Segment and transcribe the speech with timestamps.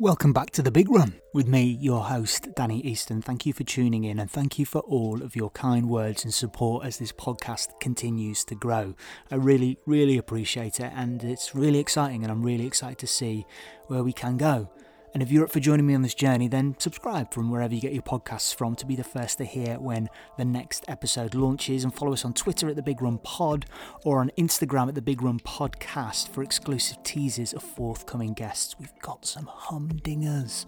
[0.00, 3.22] Welcome back to The Big Run with me, your host, Danny Easton.
[3.22, 6.34] Thank you for tuning in and thank you for all of your kind words and
[6.34, 8.96] support as this podcast continues to grow.
[9.30, 13.46] I really, really appreciate it and it's really exciting and I'm really excited to see
[13.86, 14.68] where we can go.
[15.14, 17.80] And if you're up for joining me on this journey, then subscribe from wherever you
[17.80, 21.84] get your podcasts from to be the first to hear when the next episode launches.
[21.84, 23.66] And follow us on Twitter at The Big Run Pod
[24.04, 28.74] or on Instagram at The Big Run Podcast for exclusive teasers of forthcoming guests.
[28.76, 30.66] We've got some humdingers.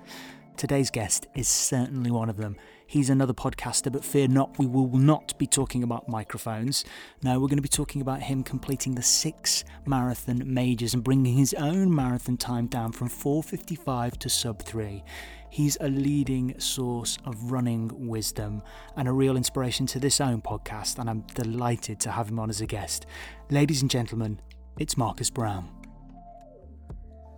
[0.56, 2.56] Today's guest is certainly one of them.
[2.88, 6.84] He's another podcaster, but fear not, we will not be talking about microphones.
[7.22, 11.36] No, we're going to be talking about him completing the six marathon majors and bringing
[11.36, 15.02] his own marathon time down from 455 to sub 3.
[15.50, 18.62] He's a leading source of running wisdom
[18.96, 22.50] and a real inspiration to this own podcast, and I'm delighted to have him on
[22.50, 23.06] as a guest.
[23.50, 24.40] Ladies and gentlemen,
[24.78, 25.75] it's Marcus Brown.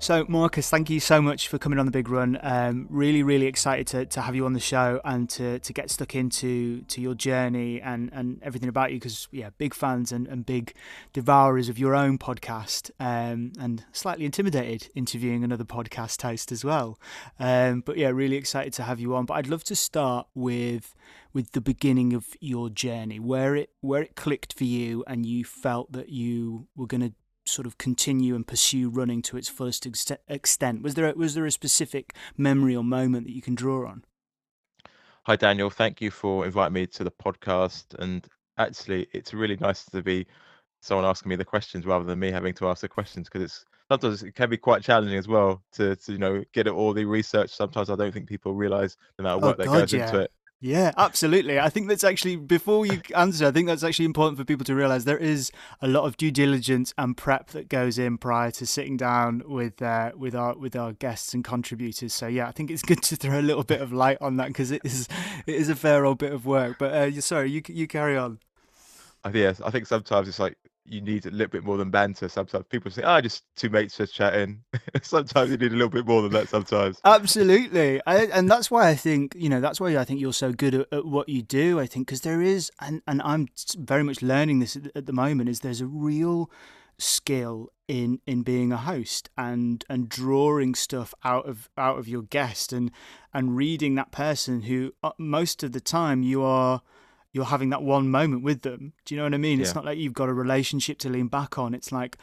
[0.01, 2.39] So, Marcus, thank you so much for coming on the big run.
[2.41, 5.91] Um, really, really excited to, to have you on the show and to, to get
[5.91, 10.28] stuck into to your journey and, and everything about you because, yeah, big fans and,
[10.28, 10.72] and big
[11.12, 16.98] devourers of your own podcast um, and slightly intimidated interviewing another podcast host as well.
[17.41, 19.27] Um, but, yeah, really excited to have you on.
[19.27, 20.94] But I'd love to start with
[21.34, 25.44] with the beginning of your journey, where it where it clicked for you and you
[25.44, 27.12] felt that you were going to
[27.48, 30.82] sort of continue and pursue running to its fullest ex- extent?
[30.82, 34.04] Was there a, was there a specific memory or moment that you can draw on?
[35.24, 37.94] Hi Daniel, thank you for inviting me to the podcast.
[37.98, 38.26] And
[38.56, 40.26] actually, it's really nice to be
[40.80, 43.64] someone asking me the questions rather than me having to ask the questions because it's
[43.91, 47.04] sometimes it can be quite challenging as well to, to you know get all the
[47.04, 47.50] research.
[47.50, 50.06] Sometimes I don't think people realize the amount of work oh, that God, goes yeah.
[50.06, 50.32] into it.
[50.61, 51.61] Yeah, absolutely.
[51.61, 53.47] I think that's actually before you answer.
[53.47, 56.33] I think that's actually important for people to realize there is a lot of due
[56.33, 60.75] diligence and prep that goes in prior to sitting down with uh, with our with
[60.75, 62.12] our guests and contributors.
[62.12, 64.48] So yeah, I think it's good to throw a little bit of light on that
[64.48, 65.06] because it is
[65.47, 66.77] it is a fair old bit of work.
[66.78, 68.41] But uh, sorry, you you carry on.
[69.32, 70.56] Yes, I think sometimes it's like
[70.88, 72.28] you need a little bit more than banter.
[72.28, 74.62] Sometimes people say, "Ah, oh, just two mates just chatting."
[75.03, 76.49] sometimes you need a little bit more than that.
[76.49, 80.32] Sometimes, absolutely, I, and that's why I think you know that's why I think you're
[80.32, 81.78] so good at, at what you do.
[81.81, 85.12] I think because there is, and and I'm very much learning this at, at the
[85.12, 85.49] moment.
[85.49, 86.50] Is there's a real
[86.99, 92.22] skill in in being a host and and drawing stuff out of out of your
[92.22, 92.91] guest and
[93.32, 96.82] and reading that person who uh, most of the time you are
[97.33, 98.93] you're having that one moment with them.
[99.05, 99.59] Do you know what I mean?
[99.59, 99.65] Yeah.
[99.66, 101.75] It's not like you've got a relationship to lean back on.
[101.75, 102.16] It's like,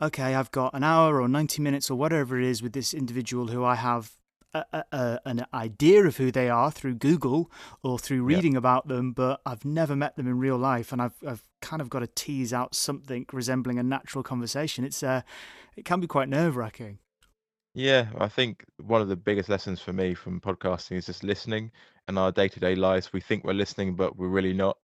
[0.00, 3.48] okay, I've got an hour or 90 minutes or whatever it is with this individual
[3.48, 4.12] who I have
[4.54, 7.50] a, a, an idea of who they are through Google
[7.82, 8.60] or through reading yep.
[8.60, 11.90] about them, but I've never met them in real life, and I've I've kind of
[11.90, 14.84] got to tease out something resembling a natural conversation.
[14.84, 15.22] It's uh,
[15.76, 16.98] it can be quite nerve wracking.
[17.74, 21.72] Yeah, I think one of the biggest lessons for me from podcasting is just listening.
[22.08, 24.76] In our day-to-day lives, we think we're listening, but we're really not.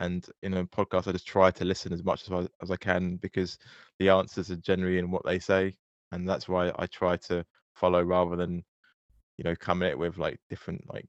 [0.00, 2.76] And in a podcast, I just try to listen as much as I, as I
[2.76, 3.58] can because
[3.98, 5.76] the answers are generally in what they say,
[6.12, 7.44] and that's why I try to
[7.74, 8.62] follow rather than,
[9.38, 11.08] you know, coming it with like different like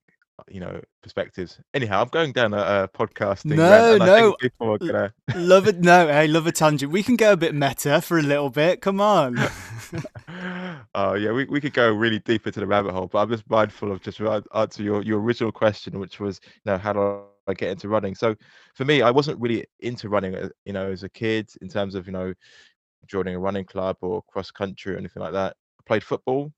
[0.49, 1.59] you know perspectives.
[1.73, 3.55] Anyhow, I'm going down a, a podcasting.
[3.55, 5.13] No, no, people gonna...
[5.35, 5.77] love it.
[5.87, 6.91] No, hey, love a tangent.
[6.91, 8.81] We can go a bit meta for a little bit.
[8.81, 9.37] Come on.
[10.95, 13.49] oh yeah, we, we could go really deep into the rabbit hole, but I'm just
[13.49, 14.19] mindful of just
[14.53, 18.15] answer your your original question, which was, you know, how do I get into running?
[18.15, 18.35] So
[18.75, 21.95] for me, I wasn't really into running, uh, you know, as a kid in terms
[21.95, 22.33] of you know
[23.07, 25.55] joining a running club or cross country or anything like that.
[25.79, 26.51] I played football,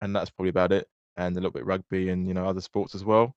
[0.00, 2.94] and that's probably about it and a little bit rugby and you know other sports
[2.94, 3.34] as well.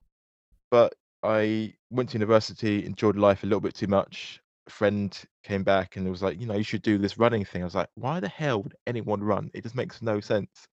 [0.71, 0.93] But
[1.23, 4.41] I went to university, enjoyed life a little bit too much.
[4.67, 7.61] A friend came back and was like, you know, you should do this running thing.
[7.61, 9.49] I was like, why the hell would anyone run?
[9.53, 10.67] It just makes no sense.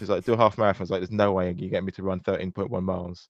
[0.00, 0.82] It's like do a half marathon.
[0.82, 3.28] I was like, there's no way you get me to run 13.1 miles.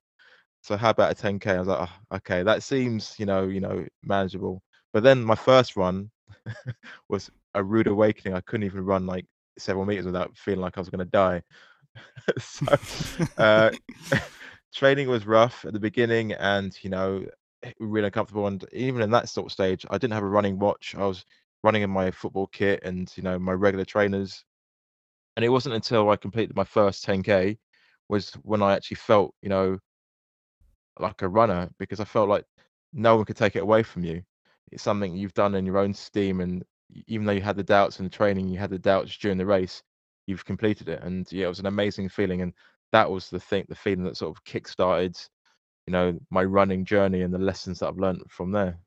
[0.62, 1.46] So how about a 10k?
[1.46, 4.62] I was like, oh, okay, that seems, you know, you know, manageable.
[4.92, 6.10] But then my first run
[7.08, 8.34] was a rude awakening.
[8.34, 9.26] I couldn't even run like
[9.58, 11.42] several meters without feeling like I was going to die.
[12.38, 12.66] so
[13.38, 13.70] uh,
[14.74, 17.24] training was rough at the beginning, and you know,
[17.62, 18.46] eh, really uncomfortable.
[18.46, 20.94] And even in that sort of stage, I didn't have a running watch.
[20.96, 21.24] I was
[21.62, 24.44] running in my football kit and you know my regular trainers.
[25.36, 27.58] And it wasn't until I completed my first 10k
[28.08, 29.78] was when I actually felt, you know,
[30.98, 32.44] like a runner because I felt like
[32.92, 34.22] no one could take it away from you.
[34.72, 36.64] It's something you've done in your own steam, and
[37.06, 39.46] even though you had the doubts in the training, you had the doubts during the
[39.46, 39.82] race
[40.26, 42.52] you've completed it and yeah it was an amazing feeling and
[42.92, 45.16] that was the thing the feeling that sort of kick started
[45.86, 48.78] you know my running journey and the lessons that i've learned from there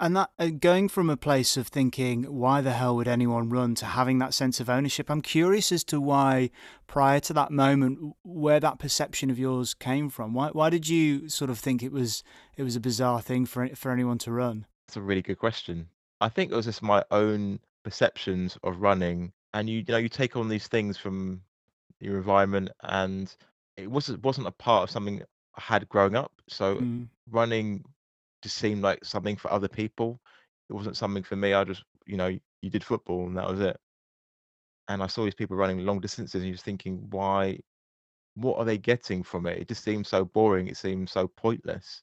[0.00, 3.76] And that uh, going from a place of thinking, why the hell would anyone run,
[3.76, 6.50] to having that sense of ownership, I'm curious as to why,
[6.88, 10.34] prior to that moment, where that perception of yours came from.
[10.34, 12.24] Why, why did you sort of think it was
[12.56, 14.66] it was a bizarre thing for for anyone to run?
[14.88, 15.88] That's a really good question.
[16.20, 20.10] I think it was just my own perceptions of running, and you, you know, you
[20.10, 21.42] take on these things from
[22.00, 23.34] your environment, and
[23.76, 25.22] it wasn't wasn't a part of something
[25.56, 26.32] I had growing up.
[26.48, 27.08] So Mm.
[27.30, 27.84] running
[28.42, 30.20] just seemed like something for other people.
[30.70, 31.54] It wasn't something for me.
[31.54, 32.28] I just, you know,
[32.62, 33.78] you did football and that was it.
[34.88, 37.60] And I saw these people running long distances, and you was thinking, why?
[38.34, 39.58] What are they getting from it?
[39.58, 40.68] It just seems so boring.
[40.68, 42.02] It seems so pointless.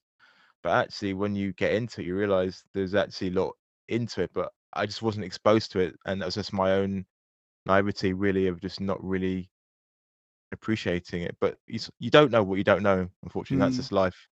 [0.63, 3.56] But actually, when you get into it, you realize there's actually a lot
[3.89, 4.31] into it.
[4.33, 7.06] But I just wasn't exposed to it, and that was just my own
[7.66, 9.50] naivety, really, of just not really
[10.52, 11.36] appreciating it.
[11.40, 13.10] But you, you don't know what you don't know.
[13.24, 13.80] Unfortunately, that's Mm.
[13.80, 14.28] just life.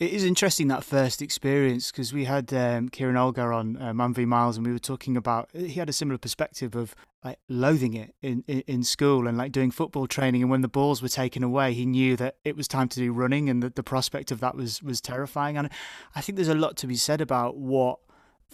[0.00, 4.12] It is interesting that first experience because we had um, Kieran Alger on uh, Man
[4.12, 7.94] v Miles and we were talking about he had a similar perspective of like loathing
[7.94, 11.08] it in, in, in school and like doing football training and when the balls were
[11.08, 14.32] taken away he knew that it was time to do running and that the prospect
[14.32, 15.70] of that was was terrifying and
[16.16, 18.00] I think there's a lot to be said about what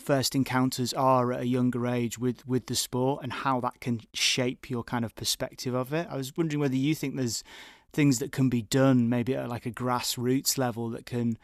[0.01, 4.01] first encounters are at a younger age with with the sport and how that can
[4.13, 6.07] shape your kind of perspective of it.
[6.11, 7.45] I was wondering whether you think there's
[7.93, 11.37] things that can be done maybe at like a grassroots level that can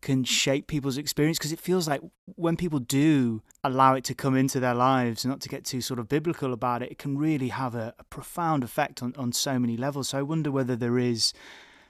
[0.00, 2.00] can shape people's experience because it feels like
[2.34, 6.00] when people do allow it to come into their lives not to get too sort
[6.00, 9.60] of biblical about it it can really have a, a profound effect on, on so
[9.60, 11.32] many levels so i wonder whether there is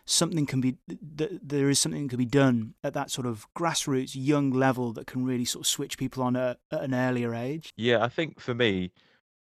[0.04, 0.76] something can be
[1.16, 4.92] th- there is something that can be done at that sort of grassroots young level
[4.92, 8.08] that can really sort of switch people on at, at an earlier age Yeah, I
[8.08, 8.92] think for me,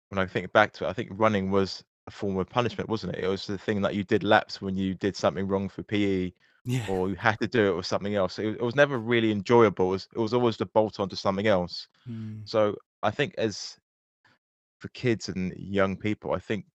[0.09, 3.15] when I think back to it, I think running was a form of punishment, wasn't
[3.15, 3.23] it?
[3.23, 6.33] It was the thing that you did laps when you did something wrong for PE,
[6.65, 8.37] yeah or you had to do it with something else.
[8.39, 9.87] It, it was never really enjoyable.
[9.87, 11.87] It was, it was always to bolt onto something else.
[12.09, 12.41] mm.
[12.45, 13.77] So I think as
[14.81, 16.65] for kids and young people, I think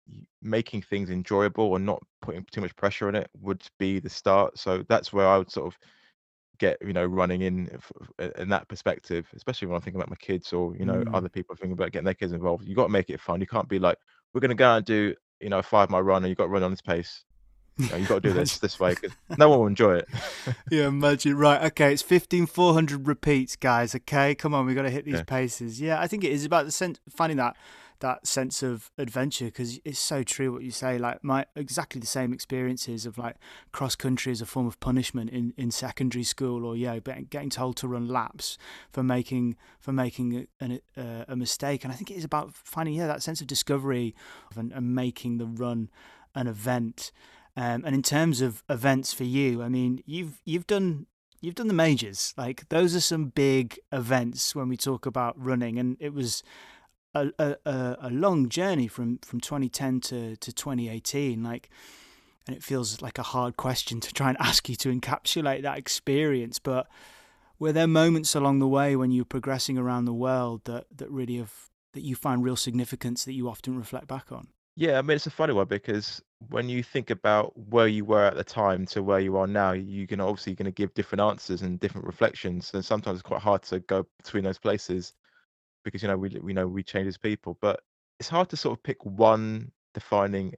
[0.41, 4.59] making things enjoyable and not putting too much pressure on it would be the start.
[4.59, 5.79] So that's where I would sort of
[6.59, 7.69] get, you know, running in
[8.39, 11.15] in that perspective, especially when I'm thinking about my kids or, you know, Mm.
[11.15, 12.65] other people thinking about getting their kids involved.
[12.65, 13.41] You got to make it fun.
[13.41, 13.99] You can't be like,
[14.33, 16.39] we're going to go out and do, you know, a five mile run and you've
[16.39, 17.25] got to run on this pace.
[17.79, 20.09] You know, you've got to do this this way because no one will enjoy it.
[20.71, 21.37] yeah, imagine.
[21.37, 23.95] Right, okay, it's 15,400 repeats, guys.
[23.95, 25.25] Okay, come on, we got to hit these Yeah.
[25.25, 25.81] paces.
[25.81, 27.57] Yeah, I think it is about the sense, finding that
[28.01, 30.99] that sense of adventure because it's so true what you say.
[30.99, 33.37] Like my exactly the same experiences of like
[33.73, 37.51] cross country as a form of punishment in, in secondary school, or yeah, but getting
[37.51, 38.59] told to run laps
[38.91, 41.85] for making for making a, an, uh, a mistake.
[41.85, 44.15] And I think it is about finding yeah that sense of discovery
[44.57, 45.91] and, and making the run
[46.35, 47.13] an event.
[47.57, 51.07] Um, and in terms of events for you, I mean, you've you've done
[51.41, 52.35] you've done the majors.
[52.37, 56.43] Like those are some big events when we talk about running, and it was
[57.39, 61.43] a a, a long journey from from 2010 to to 2018.
[61.43, 61.71] Like,
[62.47, 65.79] and it feels like a hard question to try and ask you to encapsulate that
[65.79, 66.87] experience, but.
[67.59, 71.39] Were there moments along the way when you're progressing around the world that, that really
[71.39, 74.49] have that you find real significance that you often reflect back on?
[74.77, 78.25] Yeah, I mean, it's a funny one because when you think about where you were
[78.25, 81.23] at the time to where you are now, you can obviously going to give different
[81.23, 85.15] answers and different reflections, and sometimes it's quite hard to go between those places
[85.87, 87.81] because you know we we know we change as people, but
[88.19, 90.55] it's hard to sort of pick one defining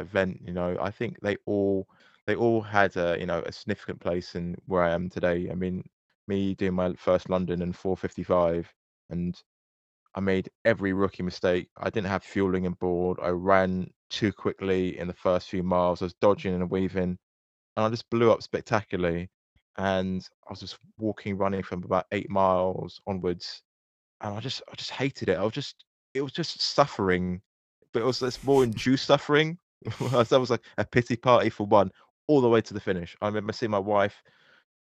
[0.00, 0.40] event.
[0.44, 1.86] You know, I think they all
[2.26, 5.48] they all had a you know a significant place in where I am today.
[5.50, 5.84] I mean,
[6.28, 8.66] me doing my first London in 4:55
[9.10, 9.40] and
[10.16, 11.68] I made every rookie mistake.
[11.76, 13.18] I didn't have fueling and board.
[13.22, 16.02] I ran too quickly in the first few miles.
[16.02, 17.18] I was dodging and weaving,
[17.76, 19.30] and I just blew up spectacularly.
[19.76, 23.62] And I was just walking, running from about eight miles onwards,
[24.24, 25.38] and I just, I just hated it.
[25.38, 27.40] I was just, it was just suffering,
[27.92, 29.58] but it was this more induced suffering.
[30.00, 31.90] that was like a pity party for one,
[32.26, 33.16] all the way to the finish.
[33.20, 34.22] I remember seeing my wife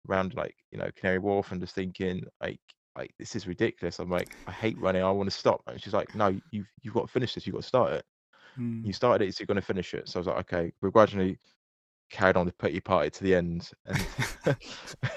[0.09, 2.61] around like you know Canary Wharf and just thinking like
[2.97, 3.99] like this is ridiculous.
[3.99, 5.03] I'm like I hate running.
[5.03, 5.63] I want to stop.
[5.67, 7.47] And she's like, no, you've you've got to finish this.
[7.47, 8.05] You've got to start it.
[8.59, 8.85] Mm.
[8.85, 10.09] You started it, so you're going to finish it.
[10.09, 10.73] So I was like, okay.
[10.83, 11.39] We gradually
[12.11, 14.07] carried on the pity party to the end, and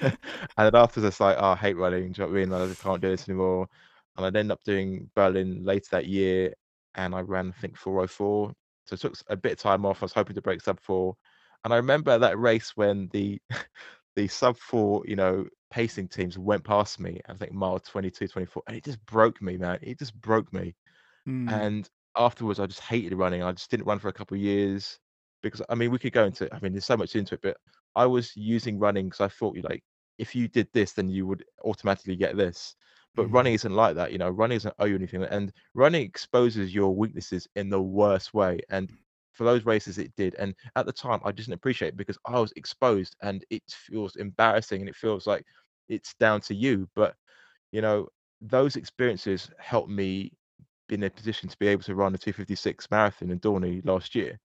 [0.00, 0.16] and
[0.56, 2.12] then after it's like, oh, I hate running.
[2.12, 2.50] Do you know what I mean?
[2.50, 3.68] Like, I can't do this anymore.
[4.16, 6.54] And I'd end up doing Berlin later that year,
[6.94, 8.52] and I ran I think 404.
[8.86, 10.02] So it took a bit of time off.
[10.02, 11.16] I was hoping to break sub four,
[11.64, 13.40] and I remember that race when the
[14.16, 17.20] the sub four, you know, pacing teams went past me.
[17.28, 19.78] I think mile 22, 24, and it just broke me, man.
[19.82, 20.74] It just broke me.
[21.26, 21.50] Mm.
[21.50, 23.42] And afterwards, I just hated running.
[23.42, 24.98] I just didn't run for a couple of years
[25.42, 26.52] because I mean, we could go into.
[26.54, 27.56] I mean, there's so much into it, but
[27.96, 29.82] I was using running because I thought, you like,
[30.18, 32.76] if you did this, then you would automatically get this.
[33.14, 33.32] But mm.
[33.34, 34.30] running isn't like that, you know.
[34.30, 38.60] Running doesn't owe you anything, and running exposes your weaknesses in the worst way.
[38.70, 38.90] And
[39.32, 40.34] for those races, it did.
[40.36, 44.16] And at the time, I didn't appreciate it because I was exposed, and it feels
[44.16, 45.44] embarrassing, and it feels like
[45.88, 46.88] it's down to you.
[46.94, 47.14] But
[47.72, 48.08] you know,
[48.40, 50.32] those experiences helped me
[50.88, 54.14] be in a position to be able to run the 256 marathon in Dorney last
[54.14, 54.38] year.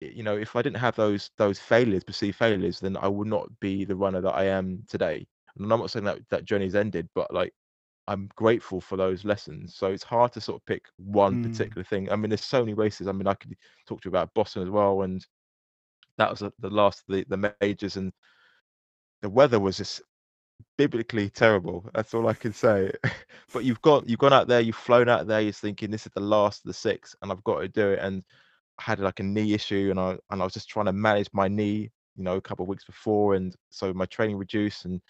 [0.00, 3.48] You know, if I didn't have those those failures, perceived failures, then I would not
[3.60, 5.26] be the runner that I am today.
[5.56, 7.52] And I'm not saying that that journey's ended, but like
[8.06, 9.74] I'm grateful for those lessons.
[9.74, 11.50] So it's hard to sort of pick one mm.
[11.50, 12.10] particular thing.
[12.10, 13.08] I mean, there's so many races.
[13.08, 13.54] I mean, I could
[13.86, 15.24] talk to you about Boston as well, and
[16.18, 18.12] that was the last of the the majors, and
[19.22, 20.02] the weather was just
[20.76, 21.88] biblically terrible.
[21.94, 22.92] That's all I can say.
[23.52, 25.40] but you've got you've gone out there, you've flown out there.
[25.40, 28.00] You're thinking this is the last of the six, and I've got to do it.
[28.00, 28.22] And
[28.78, 31.28] I had like a knee issue, and I and I was just trying to manage
[31.32, 35.00] my knee, you know, a couple of weeks before, and so my training reduced, and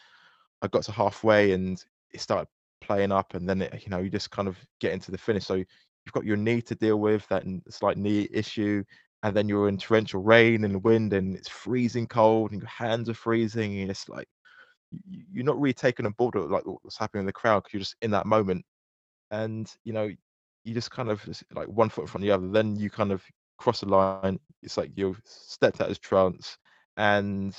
[0.63, 1.83] I got to halfway, and
[2.13, 2.49] it started
[2.85, 5.45] playing up, and then it, you know you just kind of get into the finish.
[5.47, 8.85] So you've got your knee to deal with, that slight knee issue,
[9.23, 13.09] and then you're in torrential rain and wind, and it's freezing cold, and your hands
[13.09, 14.29] are freezing, and it's like
[15.33, 17.97] you're not really taking on board like what's happening in the crowd because you're just
[18.03, 18.65] in that moment,
[19.31, 20.11] and you know
[20.65, 21.23] you just kind of
[21.55, 22.49] like one foot in front of the other.
[22.51, 23.23] Then you kind of
[23.59, 24.39] cross the line.
[24.63, 26.57] It's like you've stepped out of trance,
[26.97, 27.55] and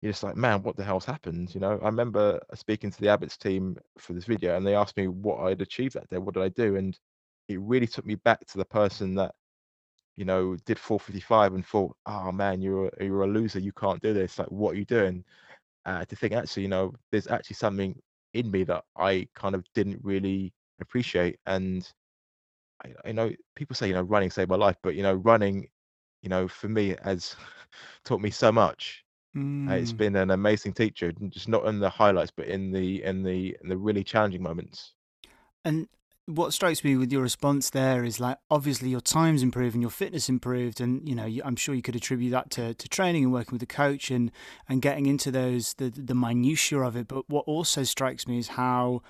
[0.00, 1.54] you're just like, man, what the hell's happened?
[1.54, 4.96] You know, I remember speaking to the Abbott's team for this video, and they asked
[4.96, 6.16] me what I'd achieved that day.
[6.18, 6.76] What did I do?
[6.76, 6.98] And
[7.48, 9.34] it really took me back to the person that,
[10.16, 13.58] you know, did 455 and thought, oh man, you're a, you're a loser.
[13.58, 14.38] You can't do this.
[14.38, 15.22] Like, what are you doing?
[15.84, 17.98] Uh, to think actually, you know, there's actually something
[18.32, 21.38] in me that I kind of didn't really appreciate.
[21.46, 21.86] And
[22.84, 25.68] I, I know people say, you know, running saved my life, but you know, running,
[26.22, 27.36] you know, for me has
[28.04, 29.04] taught me so much
[29.68, 29.96] uh, it's Mm.
[29.96, 33.68] been an amazing teacher, just not in the highlights, but in the in the in
[33.68, 34.92] the really challenging moments.
[35.64, 35.88] And
[36.26, 39.90] what strikes me with your response there is like obviously your time's improved and your
[39.90, 43.24] fitness improved, and you know you, I'm sure you could attribute that to, to training
[43.24, 44.30] and working with a coach and
[44.68, 47.08] and getting into those the the minutiae of it.
[47.08, 49.02] But what also strikes me is how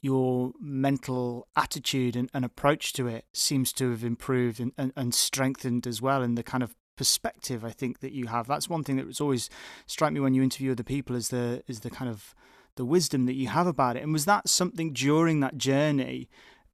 [0.00, 5.14] your mental attitude and, and approach to it seems to have improved and, and, and
[5.14, 8.46] strengthened as well, and the kind of perspective I think that you have.
[8.46, 9.50] That's one thing that was always
[9.86, 12.32] strike me when you interview other people is the is the kind of
[12.76, 14.04] the wisdom that you have about it.
[14.04, 16.28] And was that something during that journey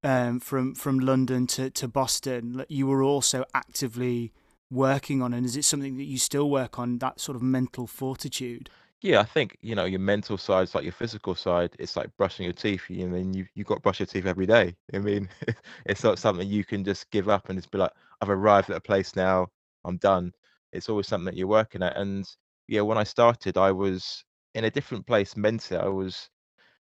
[0.05, 4.35] um, from from London to, to Boston that you were also actively
[4.71, 5.33] working on?
[5.33, 8.69] And is it something that you still work on, that sort of mental fortitude?
[9.01, 11.71] Yeah, I think, you know, your mental side is like your physical side.
[11.79, 12.83] It's like brushing your teeth.
[12.91, 14.77] I mean, you you got to brush your teeth every day.
[14.93, 15.31] I mean,
[15.87, 18.77] it's not something you can just give up and just be like, I've arrived at
[18.77, 19.49] a place now.
[19.89, 20.33] I'm done.
[20.73, 21.97] It's always something that you're working at.
[21.97, 22.27] And
[22.69, 25.81] yeah, when I started, I was in a different place mentally.
[25.81, 26.31] I was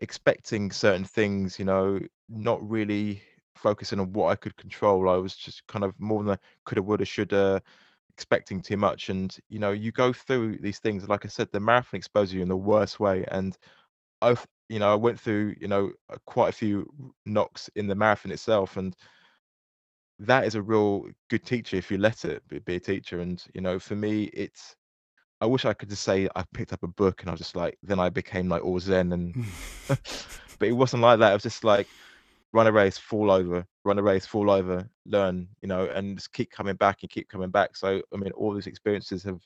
[0.01, 3.23] expecting certain things, you know, not really
[3.57, 5.09] focusing on what I could control.
[5.09, 7.63] I was just kind of more than I coulda, woulda, shoulda,
[8.11, 9.09] expecting too much.
[9.11, 11.09] And you know, you go through these things.
[11.09, 13.25] Like I said, the marathon exposes you in the worst way.
[13.31, 13.57] And
[14.23, 15.93] I've, you know, I went through, you know,
[16.27, 16.91] quite a few
[17.27, 18.97] knocks in the marathon itself, and
[20.19, 23.21] that is a real good teacher if you let it be a teacher.
[23.21, 24.77] And you know, for me, it's
[25.41, 27.57] I wish I could just say I picked up a book and I was just
[27.57, 29.45] like, then I became like all zen and
[29.89, 31.31] but it wasn't like that.
[31.31, 31.87] It was just like
[32.53, 36.33] run a race, fall over, run a race, fall over, learn, you know, and just
[36.33, 37.77] keep coming back and keep coming back.
[37.77, 39.41] So I mean, all these experiences have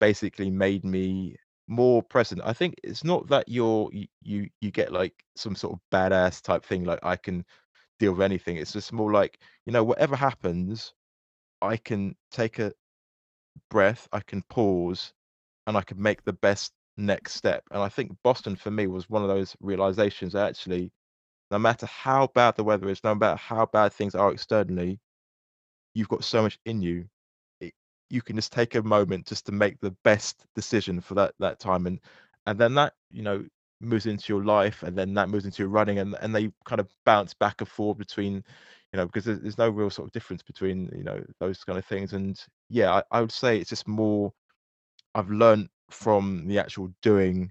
[0.00, 1.36] basically made me
[1.68, 2.42] more present.
[2.44, 6.42] I think it's not that you're you you, you get like some sort of badass
[6.42, 7.44] type thing, like I can
[8.00, 8.56] deal with anything.
[8.56, 10.94] It's just more like, you know, whatever happens,
[11.62, 12.72] I can take a
[13.70, 15.12] breath, I can pause,
[15.66, 17.62] and I can make the best next step.
[17.70, 20.90] And I think Boston for me was one of those realizations that actually,
[21.50, 24.98] no matter how bad the weather is, no matter how bad things are externally,
[25.94, 27.06] you've got so much in you.
[27.60, 27.74] It,
[28.10, 31.60] you can just take a moment just to make the best decision for that that
[31.60, 32.00] time, and
[32.46, 33.44] and then that you know
[33.80, 36.80] moves into your life and then that moves into your running and, and they kind
[36.80, 38.34] of bounce back and forth between
[38.92, 41.78] you know because there's, there's no real sort of difference between you know those kind
[41.78, 42.12] of things.
[42.12, 44.32] And yeah I, I would say it's just more
[45.14, 47.50] i've learned from the actual doing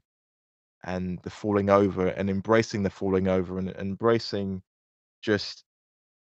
[0.85, 4.61] and the falling over and embracing the falling over and, and embracing
[5.21, 5.63] just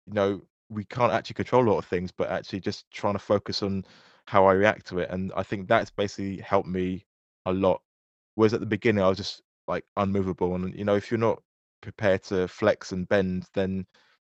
[0.07, 3.19] you know we can't actually control a lot of things but actually just trying to
[3.19, 3.83] focus on
[4.27, 5.09] how i react to it.
[5.11, 7.05] And i think that's basically helped me
[7.45, 7.81] a lot.
[8.35, 10.55] Whereas at the beginning i was just like unmovable.
[10.55, 11.41] And you know, if you're not
[11.81, 13.85] prepared to flex and bend, then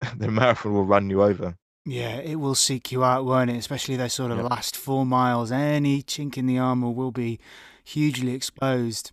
[0.18, 1.56] the marathon will run you over.
[1.86, 3.58] Yeah, it will seek you out, won't it?
[3.58, 4.44] Especially those sort of yeah.
[4.44, 5.52] last four miles.
[5.52, 7.40] Any chink in the armour will be
[7.84, 9.12] hugely exposed.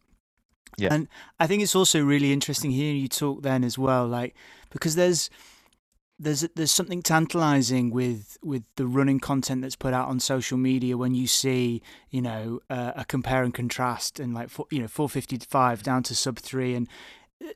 [0.76, 0.92] Yeah.
[0.92, 1.08] And
[1.40, 4.34] I think it's also really interesting hearing you talk then as well, like
[4.70, 5.30] because there's
[6.18, 10.96] there's there's something tantalizing with with the running content that's put out on social media
[10.96, 15.82] when you see you know uh, a compare and contrast and like you know 455
[15.82, 16.88] down to sub 3 and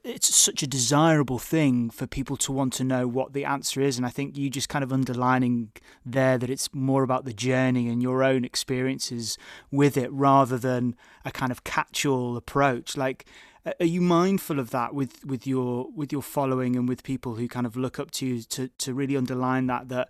[0.04, 3.96] it's such a desirable thing for people to want to know what the answer is.
[3.96, 5.72] And i think you just kind of underlining
[6.04, 9.38] there that it's more about the journey and your own experiences
[9.70, 12.96] with it rather than a kind of catch-all approach.
[12.96, 13.24] Like
[13.66, 17.48] are you mindful of that with with your with your following and with people who
[17.48, 20.08] kind of look up to you to to really underline that that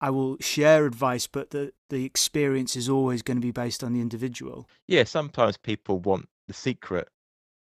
[0.00, 3.92] I will share advice, but the the experience is always going to be based on
[3.92, 4.68] the individual.
[4.86, 7.08] Yeah, sometimes people want the secret.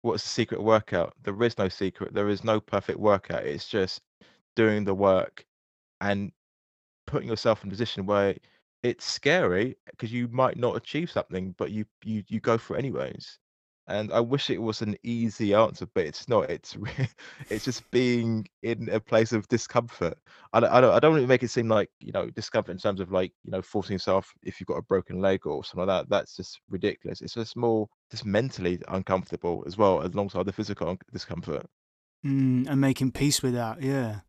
[0.01, 1.13] What's the secret workout?
[1.23, 2.13] There is no secret.
[2.13, 3.45] There is no perfect workout.
[3.45, 4.01] It's just
[4.55, 5.45] doing the work
[5.99, 6.31] and
[7.05, 8.35] putting yourself in a position where
[8.81, 12.79] it's scary because you might not achieve something, but you you you go for it
[12.79, 13.37] anyways
[13.87, 16.49] and I wish it was an easy answer, but it's not.
[16.49, 16.77] It's
[17.49, 20.17] it's just being in a place of discomfort.
[20.53, 22.71] I don't, I don't I don't want to make it seem like you know discomfort
[22.71, 25.63] in terms of like you know forcing yourself if you've got a broken leg or
[25.63, 26.09] something like that.
[26.09, 27.21] That's just ridiculous.
[27.21, 31.65] It's just more just mentally uncomfortable as well, alongside the physical discomfort.
[32.25, 34.19] Mm, and making peace with that, yeah.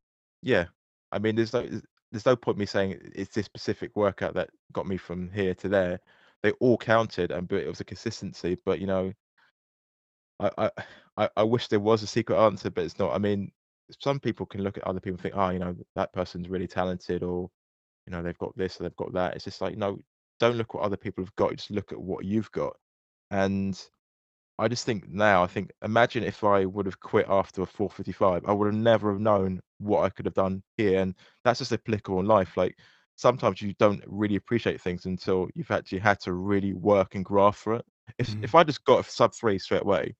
[0.41, 0.67] Yeah,
[1.13, 1.69] I mean, there's no
[2.11, 5.69] there's no point me saying it's this specific workout that got me from here to
[5.69, 6.01] there.
[6.43, 8.57] They all counted, and but it was a consistency.
[8.65, 9.13] But you know,
[10.59, 10.71] I,
[11.17, 13.15] I I wish there was a secret answer, but it's not.
[13.15, 13.51] I mean,
[14.01, 16.67] some people can look at other people and think, oh, you know, that person's really
[16.67, 17.51] talented, or
[18.07, 19.35] you know, they've got this or they've got that.
[19.35, 19.99] It's just like, no,
[20.41, 21.57] don't look what other people have got.
[21.57, 22.75] Just look at what you've got.
[23.31, 23.81] And
[24.59, 28.43] I just think now, I think, imagine if I would have quit after a 455,
[28.47, 31.01] I would have never have known what I could have done here.
[31.01, 32.57] And that's just applicable in life.
[32.57, 32.77] Like
[33.17, 37.59] sometimes you don't really appreciate things until you've actually had to really work and graft
[37.59, 37.85] for it.
[38.19, 38.45] If mm.
[38.45, 40.15] if I just got a sub three straight away,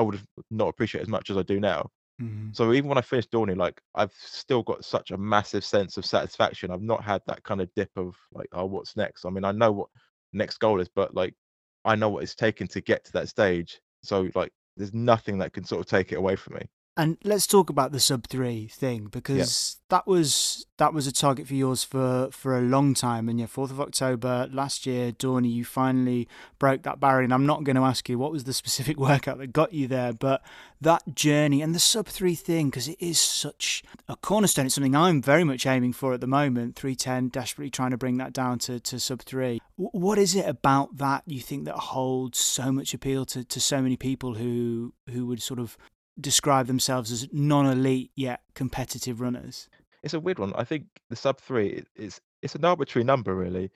[0.00, 1.90] I would have not appreciated as much as I do now.
[2.22, 2.48] Mm-hmm.
[2.52, 6.06] So even when I finished Dorney, like I've still got such a massive sense of
[6.06, 6.70] satisfaction.
[6.70, 9.26] I've not had that kind of dip of like, oh, what's next?
[9.26, 9.88] I mean, I know what
[10.32, 11.34] next goal is, but like
[11.84, 13.78] I know what it's taken to get to that stage.
[14.02, 16.62] So like there's nothing that can sort of take it away from me.
[16.96, 19.96] And let's talk about the sub three thing because yeah.
[19.96, 23.28] that was that was a target for yours for for a long time.
[23.28, 27.22] And yeah, fourth of October last year, Dorney, you finally broke that barrier.
[27.22, 29.86] And I'm not going to ask you what was the specific workout that got you
[29.86, 30.42] there, but
[30.80, 34.66] that journey and the sub three thing because it is such a cornerstone.
[34.66, 36.74] It's something I'm very much aiming for at the moment.
[36.74, 39.62] Three ten, desperately trying to bring that down to to sub three.
[39.76, 43.80] What is it about that you think that holds so much appeal to, to so
[43.80, 45.78] many people who who would sort of
[46.20, 49.68] describe themselves as non-elite yet competitive runners?
[50.02, 50.52] It's a weird one.
[50.54, 53.70] I think the sub three is it's an arbitrary number really,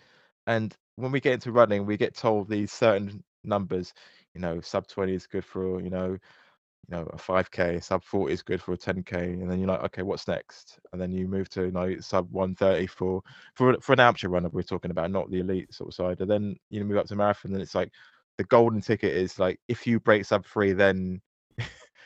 [0.46, 3.92] and when we get into running, we get told these certain numbers.
[4.34, 7.78] You know, sub twenty is good for you know, you know a five k.
[7.80, 10.78] Sub forty is good for a ten k, and then you're like, okay, what's next?
[10.92, 13.22] And then you move to you know sub one thirty for
[13.54, 14.48] for for an amateur runner.
[14.48, 16.20] We're talking about not the elite sort of side.
[16.20, 17.90] And then you know move up to marathon, and it's like
[18.38, 21.20] the golden ticket is like if you break sub three, then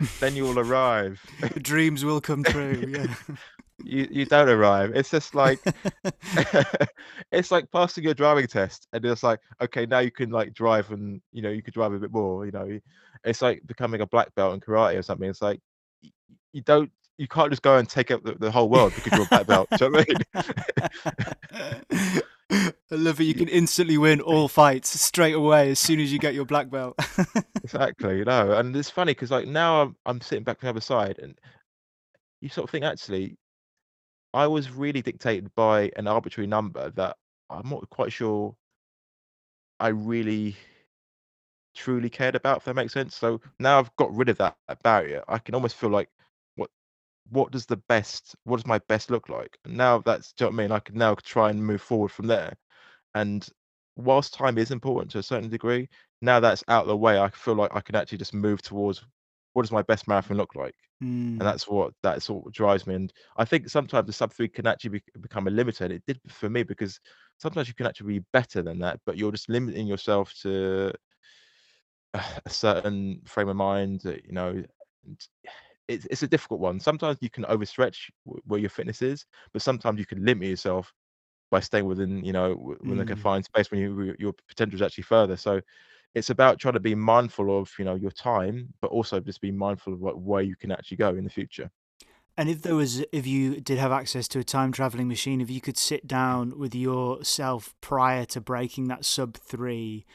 [0.20, 1.20] then you will arrive.
[1.62, 2.84] Dreams will come true.
[2.88, 3.34] Yeah.
[3.84, 4.92] you you don't arrive.
[4.94, 5.60] It's just like
[7.32, 10.90] it's like passing your driving test, and it's like okay, now you can like drive,
[10.90, 12.46] and you know you could drive a bit more.
[12.46, 12.80] You know,
[13.24, 15.28] it's like becoming a black belt in karate or something.
[15.28, 15.60] It's like
[16.52, 19.26] you don't you can't just go and take up the, the whole world because you're
[19.26, 19.68] a black belt.
[19.76, 20.04] do you know
[21.58, 22.22] I mean?
[22.90, 23.24] I love it.
[23.24, 26.70] You can instantly win all fights straight away as soon as you get your black
[26.70, 26.96] belt.
[27.62, 30.70] exactly, you know, and it's funny because like now I'm I'm sitting back on the
[30.70, 31.38] other side, and
[32.40, 33.36] you sort of think actually,
[34.32, 37.16] I was really dictated by an arbitrary number that
[37.50, 38.56] I'm not quite sure
[39.80, 40.56] I really
[41.74, 42.58] truly cared about.
[42.58, 43.14] If that makes sense.
[43.14, 45.22] So now I've got rid of that, that barrier.
[45.28, 46.08] I can almost feel like
[47.30, 50.50] what does the best what does my best look like and now that's do you
[50.50, 52.54] know what i mean i can now try and move forward from there
[53.14, 53.48] and
[53.96, 55.88] whilst time is important to a certain degree
[56.22, 59.04] now that's out of the way i feel like i can actually just move towards
[59.52, 61.30] what does my best marathon look like mm.
[61.30, 64.48] and that's what that sort of drives me and i think sometimes the sub three
[64.48, 67.00] can actually be, become a limiter and it did for me because
[67.38, 70.92] sometimes you can actually be better than that but you're just limiting yourself to
[72.14, 74.62] a certain frame of mind you know
[75.88, 76.78] it's, it's a difficult one.
[76.78, 80.92] Sometimes you can overstretch where your fitness is, but sometimes you can limit yourself
[81.50, 83.02] by staying within, you know, within mm.
[83.02, 85.36] a confined space when you, your potential is actually further.
[85.36, 85.60] So
[86.14, 89.50] it's about trying to be mindful of, you know, your time, but also just be
[89.50, 91.70] mindful of what where you can actually go in the future.
[92.36, 95.50] And if there was, if you did have access to a time traveling machine, if
[95.50, 100.06] you could sit down with yourself prior to breaking that sub three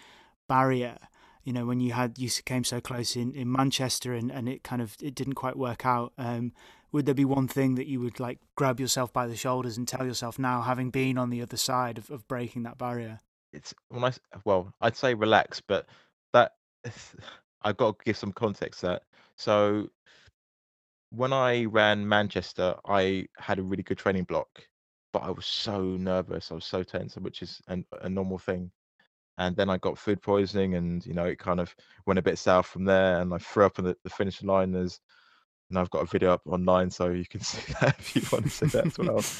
[0.47, 0.97] barrier,
[1.43, 4.63] you know when you had you came so close in, in Manchester and, and it
[4.63, 6.13] kind of it didn't quite work out.
[6.17, 6.53] Um,
[6.93, 9.87] would there be one thing that you would like grab yourself by the shoulders and
[9.87, 13.19] tell yourself now, having been on the other side of, of breaking that barrier?
[13.51, 14.13] It's when I
[14.45, 15.87] well, I'd say relax, but
[16.31, 16.53] that
[17.63, 19.03] I've got to give some context to that.
[19.35, 19.89] So
[21.09, 24.47] when I ran Manchester, I had a really good training block,
[25.13, 26.51] but I was so nervous.
[26.51, 28.71] I was so tense, which is an, a normal thing.
[29.39, 31.75] And then I got food poisoning, and you know it kind of
[32.05, 33.19] went a bit south from there.
[33.19, 34.71] And I threw up on the, the finish line.
[34.71, 34.99] There's,
[35.73, 38.45] and I've got a video up online, so you can see that if you want
[38.45, 39.23] to see that as well.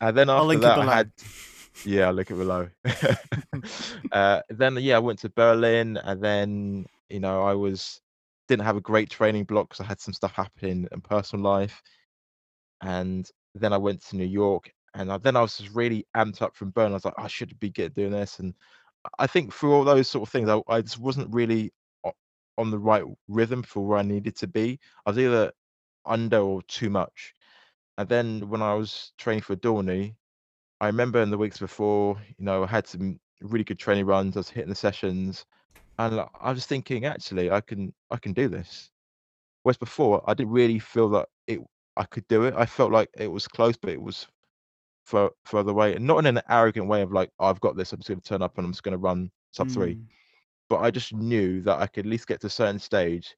[0.00, 1.10] And then after that, I had
[1.84, 2.68] yeah, I'll link it below.
[4.12, 8.00] uh, then yeah, I went to Berlin, and then you know I was
[8.46, 11.82] didn't have a great training block because I had some stuff happening in personal life,
[12.80, 16.42] and then I went to New York, and I, then I was just really amped
[16.42, 16.92] up from Berlin.
[16.92, 18.54] I was like, I should be get doing this, and
[19.18, 21.72] I think through all those sort of things, I, I just wasn't really
[22.58, 24.78] on the right rhythm for where I needed to be.
[25.06, 25.52] I was either
[26.04, 27.34] under or too much.
[27.96, 30.14] And then when I was training for Dorney,
[30.80, 34.36] I remember in the weeks before, you know, I had some really good training runs.
[34.36, 35.44] I was hitting the sessions,
[35.98, 38.90] and I was thinking, actually, I can I can do this.
[39.62, 41.60] Whereas before, I didn't really feel that it
[41.96, 42.54] I could do it.
[42.56, 44.28] I felt like it was close, but it was
[45.04, 47.92] further away, and not in an arrogant way of like, oh, I've got this.
[47.92, 49.94] I'm just going to turn up and I'm just going to run sub three.
[49.94, 50.04] Mm.
[50.68, 53.34] But I just knew that I could at least get to a certain stage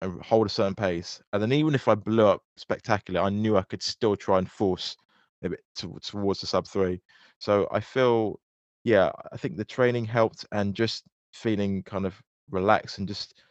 [0.00, 1.22] and hold a certain pace.
[1.32, 4.50] And then even if I blew up spectacularly, I knew I could still try and
[4.50, 4.96] force
[5.44, 7.00] a bit to, towards the sub three.
[7.38, 8.40] So I feel,
[8.84, 12.20] yeah, I think the training helped, and just feeling kind of
[12.50, 13.42] relaxed and just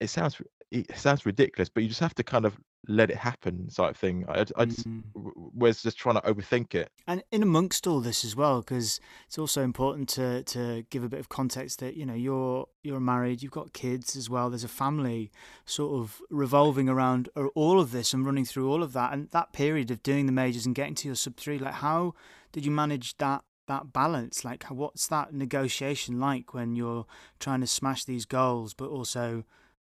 [0.00, 2.56] it sounds it sounds ridiculous, but you just have to kind of
[2.88, 4.24] let it happen type of thing.
[4.28, 5.02] I, I just, mm.
[5.14, 6.90] whereas just trying to overthink it.
[7.06, 11.08] And in amongst all this as well, because it's also important to to give a
[11.08, 14.50] bit of context that you know you're you're married, you've got kids as well.
[14.50, 15.30] There's a family
[15.64, 19.12] sort of revolving around all of this and running through all of that.
[19.12, 22.14] And that period of doing the majors and getting to your sub three, like how
[22.50, 24.44] did you manage that that balance?
[24.44, 27.06] Like, what's that negotiation like when you're
[27.38, 29.44] trying to smash these goals, but also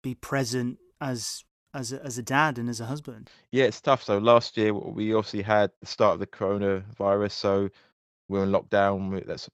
[0.03, 3.31] be present as as a, as a dad and as a husband?
[3.51, 4.03] Yeah, it's tough.
[4.03, 7.69] So last year we obviously had the start of the coronavirus, so
[8.29, 9.25] we are in lockdown.
[9.27, 9.49] That's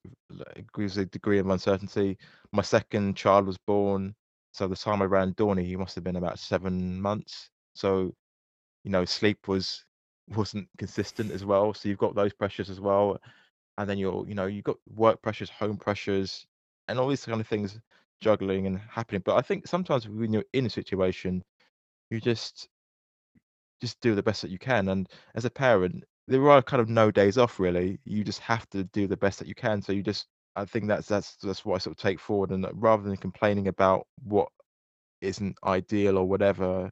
[0.73, 2.17] gives a degree of uncertainty.
[2.51, 4.15] My second child was born,
[4.53, 7.49] so the time I ran Dorney, he must have been about seven months.
[7.75, 8.13] So,
[8.83, 9.85] you know, sleep was
[10.29, 11.73] wasn't consistent as well.
[11.73, 13.19] So you've got those pressures as well,
[13.77, 16.45] and then you're, you know, you've got work pressures, home pressures,
[16.87, 17.79] and all these kind of things
[18.21, 19.21] juggling and happening.
[19.25, 21.43] But I think sometimes when you're in a situation
[22.09, 22.69] you just
[23.81, 24.89] just do the best that you can.
[24.89, 27.99] And as a parent, there are kind of no days off really.
[28.05, 29.81] You just have to do the best that you can.
[29.81, 32.51] So you just I think that's that's that's what I sort of take forward.
[32.51, 34.49] And uh, rather than complaining about what
[35.21, 36.91] isn't ideal or whatever,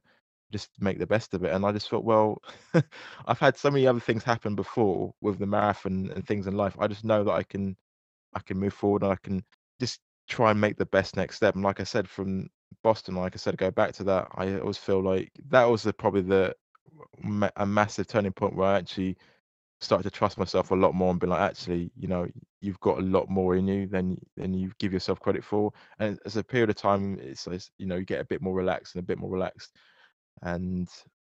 [0.52, 1.52] just make the best of it.
[1.54, 2.38] And I just thought, well,
[3.26, 6.76] I've had so many other things happen before with the marathon and things in life.
[6.80, 7.76] I just know that I can
[8.34, 9.44] I can move forward and I can
[9.80, 11.54] just try and make the best next step.
[11.54, 12.48] And like I said, from
[12.82, 14.28] Boston, like I said, go back to that.
[14.34, 16.54] I always feel like that was the, probably the
[17.56, 19.16] a massive turning point where I actually
[19.80, 22.26] started to trust myself a lot more and be like, actually, you know,
[22.60, 25.72] you've got a lot more in you than than you give yourself credit for.
[25.98, 28.54] And as a period of time, it's, it's you know, you get a bit more
[28.54, 29.72] relaxed and a bit more relaxed.
[30.42, 30.88] And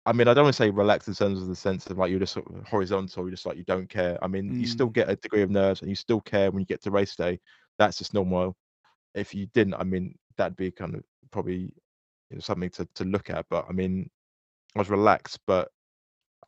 [0.07, 2.11] I mean, I don't want to say relaxed in terms of the sense of like
[2.11, 4.19] you're just sort of horizontal, you're just like you don't care.
[4.23, 4.61] I mean, mm.
[4.61, 6.91] you still get a degree of nerves and you still care when you get to
[6.91, 7.41] race day.
[7.79, 8.57] That's just normal.
[9.15, 11.73] If you didn't, I mean, that'd be kind of probably
[12.31, 13.47] you know, something to, to look at.
[13.49, 14.11] But I mean,
[14.77, 15.71] I was relaxed, but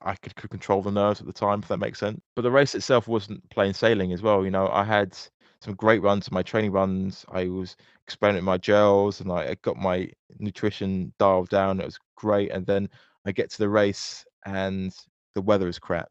[0.02, 2.20] I could, could control the nerves at the time, if that makes sense.
[2.34, 4.44] But the race itself wasn't plain sailing as well.
[4.44, 5.16] You know, I had
[5.60, 7.24] some great runs, my training runs.
[7.30, 11.80] I was experimenting my gels and I, got my nutrition dialed down.
[11.80, 12.50] It was great.
[12.50, 12.88] And then
[13.26, 14.94] I get to the race and
[15.34, 16.08] the weather is crap.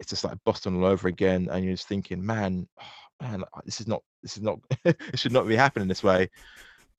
[0.00, 1.48] It's just like Boston all over again.
[1.50, 2.84] And you're just thinking, man, oh,
[3.22, 6.28] man, this is not, this is not, it should not be happening this way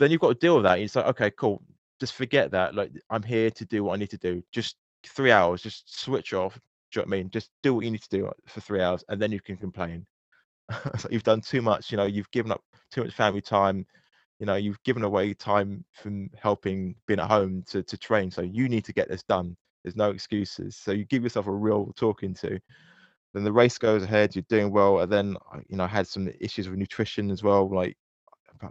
[0.01, 0.79] then you've got to deal with that.
[0.79, 1.61] It's like, okay, cool.
[1.99, 2.75] Just forget that.
[2.75, 4.43] Like, I'm here to do what I need to do.
[4.51, 5.61] Just three hours.
[5.61, 6.55] Just switch off.
[6.55, 7.29] Do you know what I mean?
[7.29, 9.57] Just do what you need to do uh, for three hours, and then you can
[9.57, 10.05] complain.
[10.97, 11.91] so you've done too much.
[11.91, 12.61] You know, you've given up
[12.91, 13.85] too much family time.
[14.39, 18.31] You know, you've given away time from helping being at home to to train.
[18.31, 19.55] So you need to get this done.
[19.83, 20.75] There's no excuses.
[20.75, 22.59] So you give yourself a real talking to.
[23.33, 24.35] Then the race goes ahead.
[24.35, 27.43] You're doing well, and then uh, you know I had some issues with nutrition as
[27.43, 27.69] well.
[27.69, 27.95] Like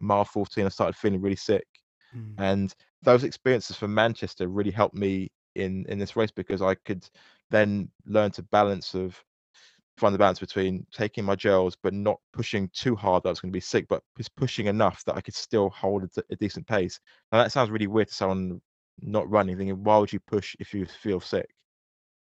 [0.00, 1.66] mile 14, I started feeling really sick.
[2.16, 2.34] Mm.
[2.38, 7.08] And those experiences from Manchester really helped me in in this race because I could
[7.50, 9.22] then learn to balance of
[9.96, 13.40] find the balance between taking my gels but not pushing too hard that I was
[13.40, 16.36] going to be sick, but just pushing enough that I could still hold a, a
[16.36, 16.98] decent pace.
[17.30, 18.60] Now that sounds really weird to someone
[19.00, 21.50] not running, thinking, why would you push if you feel sick?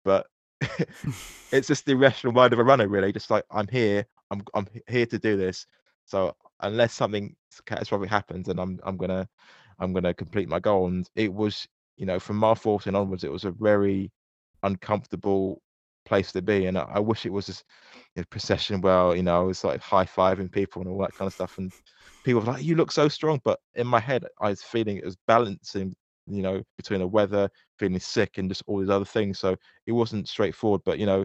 [0.04, 0.26] But
[1.52, 3.12] it's just the irrational mind of a runner, really.
[3.12, 5.66] Just like I'm here, I'm I'm here to do this.
[6.06, 7.34] So unless something
[7.66, 9.28] catastrophic happens, and I'm I'm gonna
[9.78, 10.86] I'm gonna complete my goal.
[10.88, 14.10] And it was, you know, from mile 14 onwards, it was a very
[14.62, 15.60] uncomfortable
[16.06, 16.66] place to be.
[16.66, 17.64] And I, I wish it was
[18.16, 21.26] know, procession where you know I was like high fiving people and all that kind
[21.26, 21.58] of stuff.
[21.58, 21.72] And
[22.24, 25.04] people were like, "You look so strong," but in my head, I was feeling it
[25.04, 25.94] was balancing
[26.26, 29.38] you know, between the weather, feeling sick, and just all these other things.
[29.38, 30.80] So it wasn't straightforward.
[30.84, 31.24] But you know,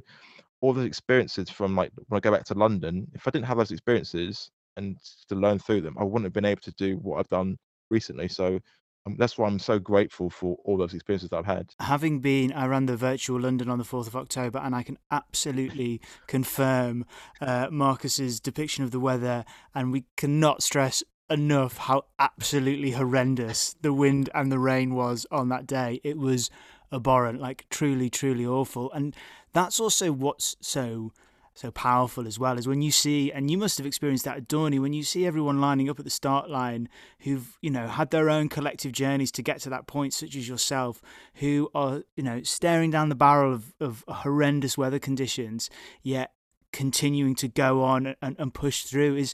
[0.62, 3.58] all those experiences from like when I go back to London, if I didn't have
[3.58, 7.20] those experiences and to learn through them, I wouldn't have been able to do what
[7.20, 7.58] I've done
[7.90, 8.28] recently.
[8.28, 8.60] So
[9.06, 11.74] um, that's why I'm so grateful for all those experiences that I've had.
[11.80, 14.98] Having been, I ran the virtual London on the 4th of October, and I can
[15.12, 17.06] absolutely confirm
[17.42, 19.46] uh, Marcus's depiction of the weather.
[19.74, 25.50] And we cannot stress enough how absolutely horrendous the wind and the rain was on
[25.50, 26.02] that day.
[26.04, 26.50] It was
[26.92, 28.92] abhorrent, like truly, truly awful.
[28.92, 29.16] And
[29.54, 31.14] that's also what's so
[31.60, 34.48] so powerful as well is when you see and you must have experienced that at
[34.48, 36.88] Dorney when you see everyone lining up at the start line
[37.20, 40.48] who've you know had their own collective journeys to get to that point such as
[40.48, 41.02] yourself
[41.36, 45.70] who are you know staring down the barrel of, of horrendous weather conditions
[46.02, 46.32] yet
[46.72, 49.34] continuing to go on and, and push through is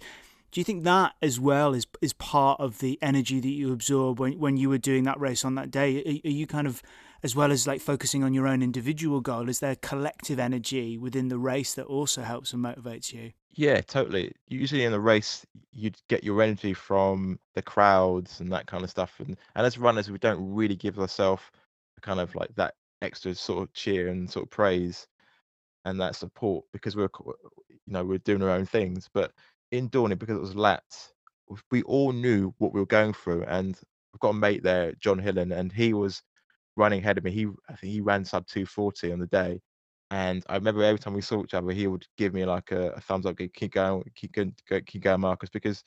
[0.56, 4.22] do you think that as well is is part of the energy that you absorb
[4.22, 5.98] when, when you were doing that race on that day?
[5.98, 6.82] Are, are you kind of
[7.24, 11.28] as well as like focusing on your own individual goal, is there collective energy within
[11.28, 13.34] the race that also helps and motivates you?
[13.52, 14.32] Yeah, totally.
[14.48, 18.89] Usually in the race, you'd get your energy from the crowds and that kind of
[18.89, 19.13] stuff.
[19.20, 21.44] And and as runners, we don't really give ourselves
[22.02, 25.06] kind of like that extra sort of cheer and sort of praise
[25.84, 29.10] and that support because we're you know we're doing our own things.
[29.13, 29.34] But
[29.77, 31.13] in Dorney because it was laps,
[31.71, 33.43] we all knew what we were going through.
[33.43, 33.79] And
[34.13, 36.21] I've got a mate there, John Hillen, and he was
[36.75, 37.31] running ahead of me.
[37.31, 39.61] He I think he ran sub 240 on the day.
[40.11, 42.91] And I remember every time we saw each other, he would give me like a,
[42.91, 44.53] a thumbs up, keep going, keep going,
[44.85, 45.83] keep going, Marcus, because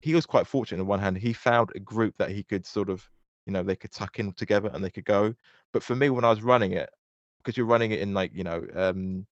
[0.00, 1.18] he was quite fortunate on one hand.
[1.18, 3.08] He found a group that he could sort of,
[3.46, 5.34] you know, they could tuck in together and they could go.
[5.72, 6.88] But for me, when I was running it,
[7.38, 9.26] because you're running it in like, you know, um,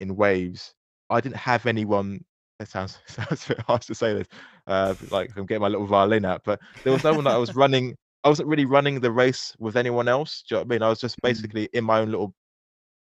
[0.00, 0.74] in waves,
[1.10, 2.24] I didn't have anyone
[2.62, 4.28] it sounds sounds a bit harsh to say this,
[4.66, 7.38] uh, like I'm getting my little violin out, but there was no one that I
[7.38, 7.94] was running.
[8.24, 10.44] I wasn't really running the race with anyone else.
[10.48, 10.82] Do you know what I mean?
[10.82, 11.22] I was just mm.
[11.22, 12.34] basically in my own little.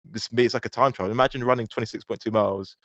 [0.04, 1.10] This me, it's like a time trial.
[1.10, 2.76] Imagine running 26.2 miles,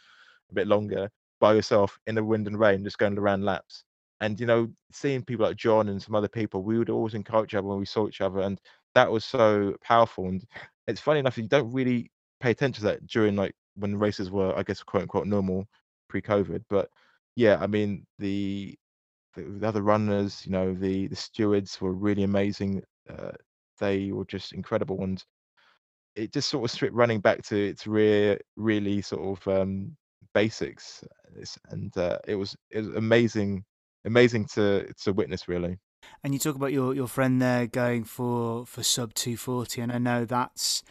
[0.49, 1.09] a bit longer
[1.41, 3.83] by yourself in the wind and rain, just going around laps.
[4.21, 7.53] And you know, seeing people like John and some other people, we would always encourage
[7.53, 8.59] each other when we saw each other, and
[8.95, 10.27] that was so powerful.
[10.27, 10.45] And
[10.87, 14.57] it's funny enough, you don't really pay attention to that during like when races were,
[14.57, 15.65] I guess, quote unquote normal
[16.09, 16.63] pre-COVID.
[16.69, 16.89] But
[17.35, 18.77] yeah, I mean the
[19.35, 22.83] the, other runners, you know, the the stewards were really amazing.
[23.09, 23.31] Uh,
[23.79, 25.23] they were just incredible, and
[26.15, 29.95] it just sort of stripped running back to its real, really sort of um,
[30.33, 31.03] basics,
[31.69, 33.63] and uh, it was it was amazing,
[34.05, 35.77] amazing to to witness, really.
[36.23, 39.91] And you talk about your your friend there going for for sub two forty, and
[39.91, 40.83] I know that's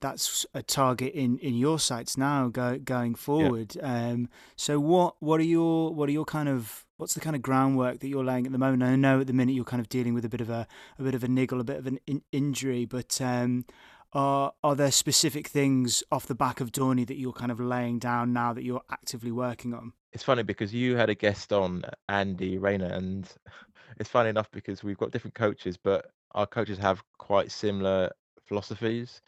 [0.00, 3.76] that's a target in, in your sights now go, going forward.
[3.76, 4.08] Yeah.
[4.08, 7.42] Um, so what what are your what are your kind of what's the kind of
[7.42, 8.82] groundwork that you're laying at the moment?
[8.82, 10.66] I know at the minute you're kind of dealing with a bit of a
[10.98, 13.64] a bit of a niggle, a bit of an in, injury, but um,
[14.12, 17.98] are are there specific things off the back of Dorney that you're kind of laying
[17.98, 19.92] down now that you're actively working on?
[20.12, 23.28] It's funny because you had a guest on Andy Rayner, and
[23.98, 28.10] it's funny enough because we've got different coaches, but our coaches have quite similar
[28.46, 29.22] philosophies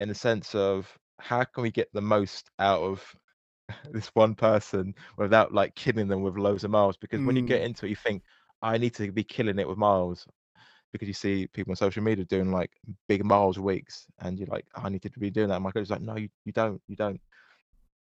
[0.00, 3.04] in the sense of how can we get the most out of
[3.92, 6.96] this one person without like killing them with loads of miles?
[6.96, 7.26] Because mm.
[7.26, 7.66] when you get mm.
[7.66, 8.22] into it you think
[8.62, 10.26] i need to be killing it with miles.
[10.92, 12.72] Because you see people on social media doing like
[13.06, 15.60] big miles weeks and you're like i need to be doing that.
[15.60, 17.20] My coach is like no you, you don't you don't.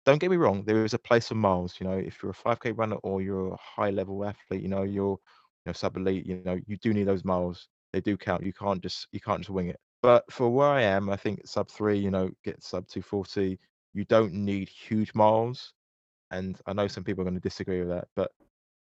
[0.05, 1.97] Don't get me wrong there is a place for miles you know?
[1.97, 5.17] If you're a 5k runner or you're a high level athlete you know you're
[5.65, 7.67] you know sub elite you know you do need those miles.
[7.91, 8.45] They do count.
[8.45, 11.47] You can't just you can't just wing it but for where I am, I think
[11.47, 13.57] sub three, you know, get sub 240,
[13.95, 15.73] you don't need huge miles.
[16.29, 18.31] And I know some people are going to disagree with that, but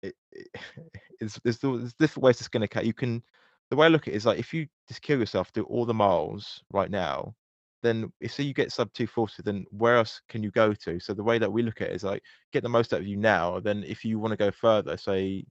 [0.01, 0.47] it, it,
[1.19, 2.85] it's, there's, there's different ways to skin a cat.
[2.85, 3.21] You can,
[3.69, 5.85] the way I look at it is like if you just kill yourself, do all
[5.85, 7.35] the miles right now,
[7.83, 10.97] then if say you get sub 240, then where else can you go to?
[11.01, 13.07] So the way that we look at it is like get the most out of
[13.07, 13.59] you now.
[13.59, 15.43] Then if you want to go further, say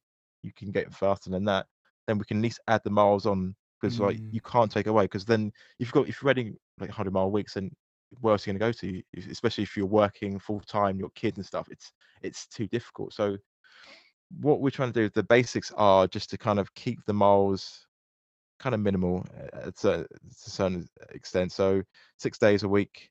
[0.43, 1.67] you can get faster than that,
[2.07, 4.33] then we can at least add the miles on because like mm.
[4.33, 7.31] you can't take away because then if you've got if you're running like 100 mile
[7.31, 7.71] weeks and
[8.21, 9.31] where else are you going to go to?
[9.31, 11.69] Especially if you're working full time, your kids and stuff.
[11.71, 13.13] It's it's too difficult.
[13.13, 13.37] So
[14.41, 17.87] what we're trying to do, the basics are just to kind of keep the miles
[18.59, 21.53] kind of minimal at a, to a certain extent.
[21.53, 21.83] So
[22.19, 23.11] six days a week,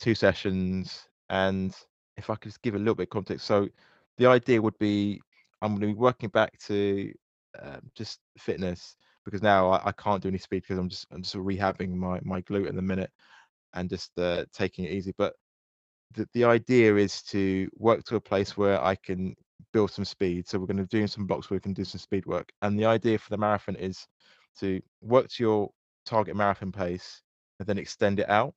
[0.00, 1.74] two sessions, and
[2.16, 3.46] if I could just give a little bit of context.
[3.46, 3.68] So
[4.16, 5.20] the idea would be
[5.62, 7.12] I'm going to be working back to
[7.62, 11.22] um, just fitness because now I, I, can't do any speed because I'm just I'm
[11.22, 13.10] just rehabbing my my glute in the minute
[13.74, 15.12] and just uh, taking it easy.
[15.18, 15.34] But
[16.14, 19.34] the the idea is to work to a place where I can
[19.72, 20.48] build some speed.
[20.48, 22.50] So we're going to do some blocks where we can do some speed work.
[22.62, 24.06] And the idea for the marathon is
[24.60, 25.70] to work to your
[26.06, 27.20] target marathon pace
[27.58, 28.54] and then extend it out.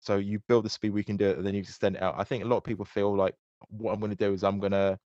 [0.00, 2.14] So you build the speed we can do it, and then you extend it out.
[2.18, 3.34] I think a lot of people feel like
[3.70, 4.98] what I'm going to do is I'm going to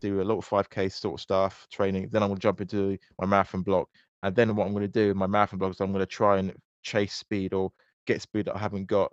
[0.00, 2.08] do a little 5k sort of stuff training.
[2.10, 3.88] Then I'm going to jump into my marathon block,
[4.24, 6.06] and then what I'm going to do in my marathon block is I'm going to
[6.06, 7.70] try and chase speed or
[8.06, 9.12] get speed that I haven't got.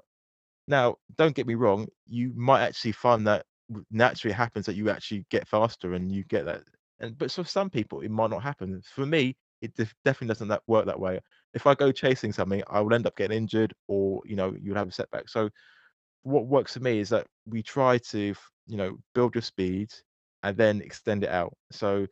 [0.69, 3.45] Now, don't get me wrong, you might actually find that
[3.91, 6.63] naturally happens that you actually get faster and you get that.
[7.01, 8.81] And but for some people, it might not happen.
[8.85, 11.19] For me, it definitely doesn't that work that way.
[11.53, 14.77] If I go chasing something, I will end up getting injured, or you know, you'll
[14.77, 15.27] have a setback.
[15.27, 15.49] So,
[16.23, 18.33] what works for me is that we try to,
[18.67, 19.91] you know, build your speed
[20.43, 21.53] and then extend it out.
[21.71, 22.07] So,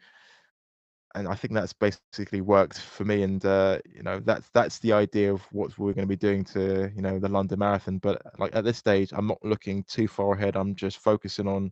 [1.15, 3.23] and I think that's basically worked for me.
[3.23, 6.43] And uh, you know, that's that's the idea of what we're going to be doing
[6.45, 7.97] to you know the London Marathon.
[7.97, 10.55] But like at this stage, I'm not looking too far ahead.
[10.55, 11.71] I'm just focusing on, you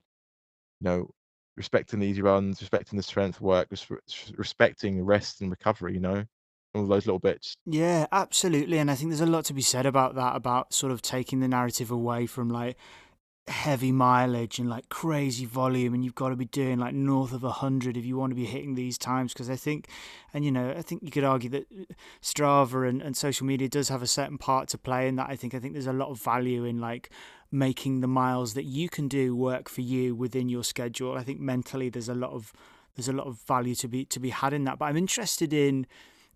[0.81, 1.09] know,
[1.55, 3.69] respecting the easy runs, respecting the strength work,
[4.37, 5.93] respecting rest and recovery.
[5.93, 6.25] You know,
[6.73, 7.55] all those little bits.
[7.65, 8.79] Yeah, absolutely.
[8.79, 10.35] And I think there's a lot to be said about that.
[10.35, 12.75] About sort of taking the narrative away from like
[13.47, 17.43] heavy mileage and like crazy volume and you've got to be doing like north of
[17.43, 19.87] 100 if you want to be hitting these times because i think
[20.33, 21.85] and you know i think you could argue that uh,
[22.21, 25.35] strava and, and social media does have a certain part to play in that i
[25.35, 25.53] think.
[25.57, 27.09] I think there's a lot of value in like
[27.51, 31.17] making the miles that you can do work for you within your schedule.
[31.17, 32.53] I think mentally there's a lot of
[32.95, 35.53] there's a lot of value to be to be had in that but i'm interested
[35.53, 35.85] in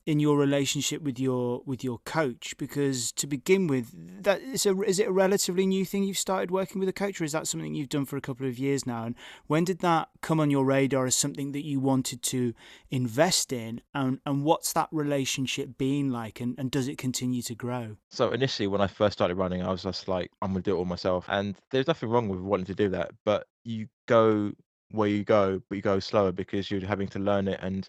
[0.05, 2.55] in your relationship with your with your coach?
[2.57, 6.51] Because to begin with that is a is it a relatively new thing you've started
[6.51, 8.85] working with a coach or is that something you've done for a couple of years
[8.85, 9.05] now?
[9.05, 9.15] And
[9.47, 12.53] when did that come on your radar as something that you wanted to
[12.89, 13.81] invest in?
[13.93, 17.97] And and what's that relationship been like and, and does it continue to grow?
[18.09, 20.77] So initially when i first started running i was just like i'm gonna do it
[20.77, 21.25] all myself.
[21.27, 24.51] And there's nothing wrong with wanting to do that but you go
[24.91, 27.87] where you go but you go slower because you're having to learn it and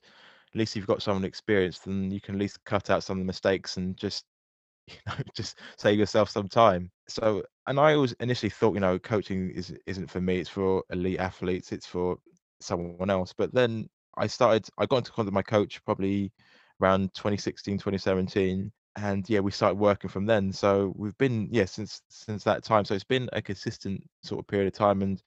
[0.55, 3.23] at least you've got someone experienced, then you can at least cut out some of
[3.23, 4.25] the mistakes and just
[4.89, 6.91] you know just save yourself some time.
[7.09, 10.39] So, and I always initially thought, you know, coaching is isn't for me.
[10.39, 11.73] It's for elite athletes.
[11.73, 12.17] It's for
[12.61, 13.33] someone else.
[13.37, 13.89] But then
[14.19, 14.69] I started.
[14.79, 16.33] I got into contact with my coach probably
[16.81, 22.03] around 2016, 2017 and yeah we started working from then so we've been yeah since
[22.11, 25.23] since that time so it's been a consistent sort of period of time and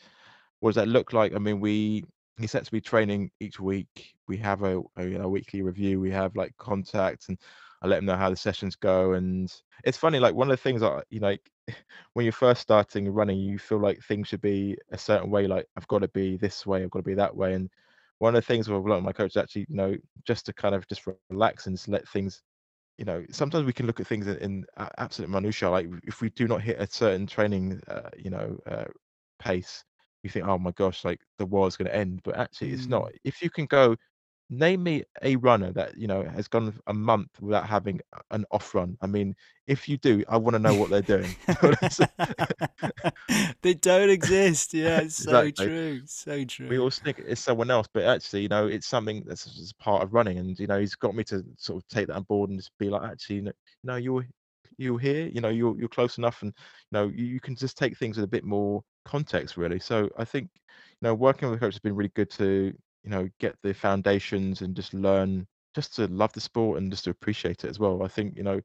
[0.60, 2.04] what does that look like i mean we
[2.38, 4.15] he sets me training each week.
[4.28, 6.00] We have a, a you know, weekly review.
[6.00, 7.38] We have like contact, and
[7.82, 9.13] I let him know how the sessions go.
[9.13, 9.52] And
[9.84, 11.50] it's funny, like one of the things that you know, like
[12.13, 15.48] when you're first starting running, you feel like things should be a certain way.
[15.48, 17.54] Like I've got to be this way, I've got to be that way.
[17.54, 17.69] And
[18.19, 19.95] one of the things with a lot of my coach is actually, you know,
[20.26, 22.41] just to kind of just relax and just let things.
[22.98, 24.65] You know, sometimes we can look at things in, in
[24.98, 25.69] absolute minutia.
[25.69, 28.86] Like if we do not hit a certain training, uh, you know, uh,
[29.39, 29.84] pace,
[30.26, 32.22] you think, oh my gosh, like the world's going to end.
[32.24, 33.04] But actually, it's not.
[33.04, 33.18] Mm.
[33.24, 33.96] If you can go,
[34.50, 38.00] name me a runner that you know has gone a month without having
[38.32, 38.98] an off run.
[39.02, 39.36] I mean,
[39.68, 41.36] if you do, I want to know what they're doing.
[43.62, 44.74] they don't exist.
[44.74, 45.66] Yeah, it's so exactly.
[45.66, 46.02] true.
[46.06, 46.68] So true.
[46.68, 50.04] We all think it's someone else, but actually, you know, it's something that's just part
[50.04, 50.38] of running.
[50.38, 52.72] And you know, he's got me to sort of take that on board and just
[52.78, 53.52] be like, actually, you
[53.84, 54.26] know, you're
[54.78, 55.28] you're here.
[55.28, 56.54] You know, you're you're close enough, and
[56.92, 59.80] you know, you, you can just take things with a bit more context really.
[59.80, 60.62] So I think you
[61.02, 64.62] know working with a coach has been really good to you know get the foundations
[64.62, 68.04] and just learn just to love the sport and just to appreciate it as well.
[68.04, 68.62] I think you know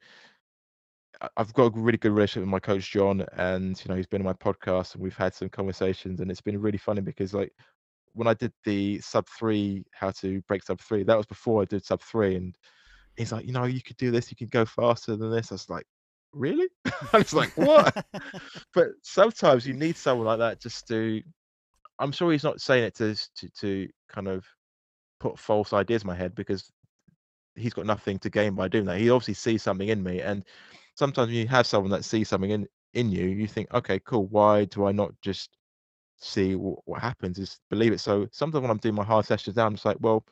[1.37, 4.23] I've got a really good relationship with my coach John, and you know he's been
[4.23, 7.53] on my podcast and we've had some conversations, and it's been really funny because like
[8.15, 11.67] when I did the sub three, how to break sub three, that was before I
[11.67, 12.57] did sub three, and
[13.17, 15.53] he's like, you know, you could do this, you could go faster than this.
[15.53, 15.87] I was like,
[16.33, 16.69] really?
[17.13, 18.05] I was like, what?
[18.75, 21.23] but sometimes you need someone like that just to.
[21.99, 24.45] I'm sure he's not saying it to to, to kind of
[25.19, 26.71] put false ideas in my head because
[27.57, 28.99] he's got nothing to gain by doing that.
[28.99, 30.45] He obviously sees something in me, and
[30.95, 34.27] sometimes when you have someone that sees something in in you, you think, okay, cool.
[34.27, 35.51] Why do I not just
[36.19, 37.39] see what, what happens?
[37.39, 38.01] Is believe it.
[38.01, 40.25] So sometimes when I'm doing my hard sessions now, I'm just like, well,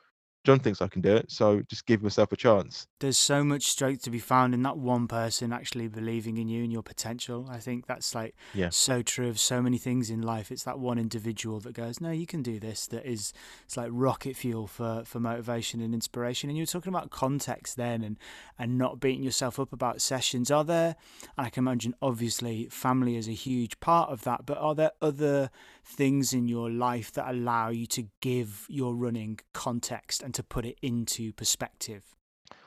[0.49, 2.87] John thinks I can do it, so just give yourself a chance.
[3.01, 6.65] There's so much strength to be found in that one person actually believing in you
[6.65, 7.47] and your potential.
[7.51, 8.71] I think that's like Yeah.
[8.71, 10.51] so true of so many things in life.
[10.51, 13.35] It's that one individual that goes, "No, you can do this." That is,
[13.67, 16.49] it's like rocket fuel for for motivation and inspiration.
[16.49, 18.17] And you were talking about context then, and
[18.59, 20.51] and not beating yourself up about sessions.
[20.51, 20.97] Are there?
[21.37, 24.47] And I can imagine, obviously, family is a huge part of that.
[24.47, 25.51] But are there other
[25.89, 30.67] things in your life that allow you to give your running context and to put
[30.67, 32.05] it into perspective?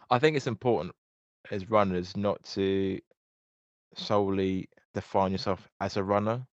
[0.10, 0.96] I think it's important
[1.52, 3.00] as runners not to
[3.96, 6.46] solely define yourself as a runner.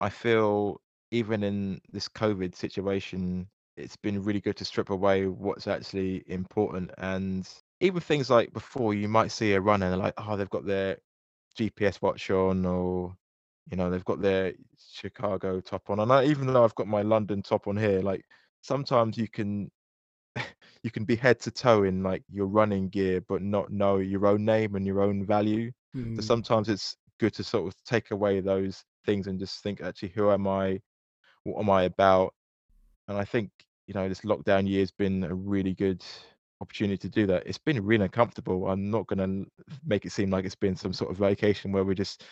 [0.00, 5.66] I feel even in this COVID situation, it's been really good to strip away what's
[5.66, 6.90] actually important.
[6.98, 7.48] And
[7.80, 10.98] even things like before, you might see a runner and like, oh, they've got their
[11.58, 13.16] GPS watch on, or
[13.70, 16.00] you know, they've got their Chicago top on.
[16.00, 18.24] And I, even though I've got my London top on here, like
[18.62, 19.70] sometimes you can
[20.82, 24.26] you can be head to toe in like your running gear, but not know your
[24.26, 25.70] own name and your own value.
[26.14, 26.22] So Mm.
[26.22, 30.30] sometimes it's good to sort of take away those things and just think, actually, who
[30.30, 30.80] am I?
[31.44, 32.34] What am I about?
[33.08, 33.50] And I think,
[33.86, 36.04] you know, this lockdown year has been a really good
[36.60, 37.46] opportunity to do that.
[37.46, 38.68] It's been really uncomfortable.
[38.68, 39.50] I'm not going to
[39.84, 42.24] make it seem like it's been some sort of vacation where we're just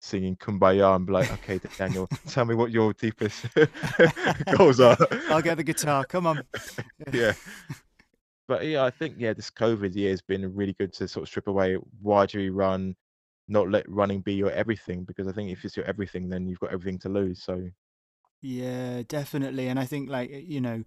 [0.00, 3.46] singing kumbaya and be like, okay, Daniel, tell me what your deepest
[4.56, 4.96] goals are.
[5.28, 6.04] I'll get the guitar.
[6.04, 6.42] Come on.
[7.12, 7.32] yeah.
[8.46, 11.28] But yeah, I think yeah, this COVID year has been really good to sort of
[11.28, 12.96] strip away why do you run,
[13.46, 16.60] not let running be your everything because I think if it's your everything, then you've
[16.60, 17.42] got everything to lose.
[17.42, 17.68] So
[18.40, 19.68] Yeah, definitely.
[19.68, 20.84] And I think like you know,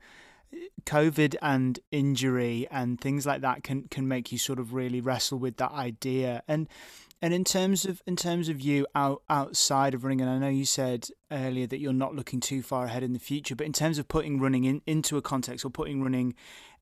[0.85, 5.37] COVID and injury and things like that can can make you sort of really wrestle
[5.37, 6.41] with that idea.
[6.47, 6.67] And
[7.21, 10.49] and in terms of in terms of you out outside of running, and I know
[10.49, 13.73] you said earlier that you're not looking too far ahead in the future, but in
[13.73, 16.33] terms of putting running in into a context or putting running,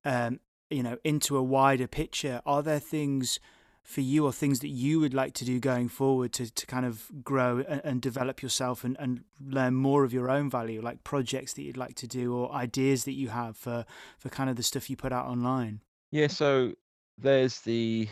[0.05, 3.39] um, you know, into a wider picture, are there things
[3.83, 6.85] for you or things that you would like to do going forward to, to kind
[6.85, 11.03] of grow and, and develop yourself and, and learn more of your own value, like
[11.03, 13.85] projects that you'd like to do or ideas that you have for,
[14.19, 15.81] for kind of the stuff you put out online?
[16.11, 16.73] yeah, so
[17.17, 18.07] there's the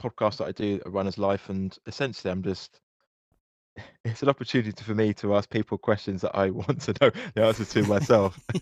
[0.00, 2.80] podcast that I do, A Runner's Life, and essentially I'm just
[4.04, 7.44] it's an opportunity for me to ask people questions that I want to know the
[7.44, 8.38] answers to myself.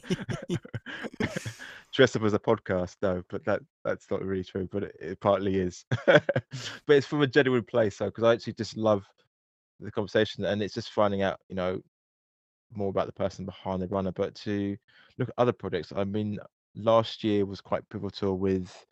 [1.94, 5.20] Dressed up as a podcast, no, but that that's not really true, but it, it
[5.20, 5.84] partly is.
[6.06, 6.22] but
[6.88, 9.04] it's from a genuine place, so because I actually just love
[9.80, 11.80] the conversation, and it's just finding out, you know,
[12.72, 14.12] more about the person behind the runner.
[14.12, 14.76] But to
[15.16, 16.38] look at other projects, I mean,
[16.74, 18.86] last year was quite pivotal with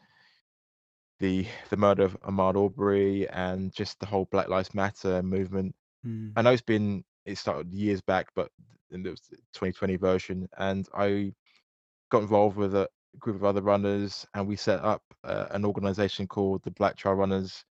[1.19, 5.75] the the murder of Ahmaud Arbery and just the whole Black Lives Matter movement.
[6.07, 6.33] Mm.
[6.37, 8.51] I know it's been it started years back, but
[8.91, 11.33] was the 2020 version, and I
[12.11, 12.89] got involved with a
[13.19, 17.15] group of other runners, and we set up uh, an organization called the Black Trail
[17.15, 17.65] Runners,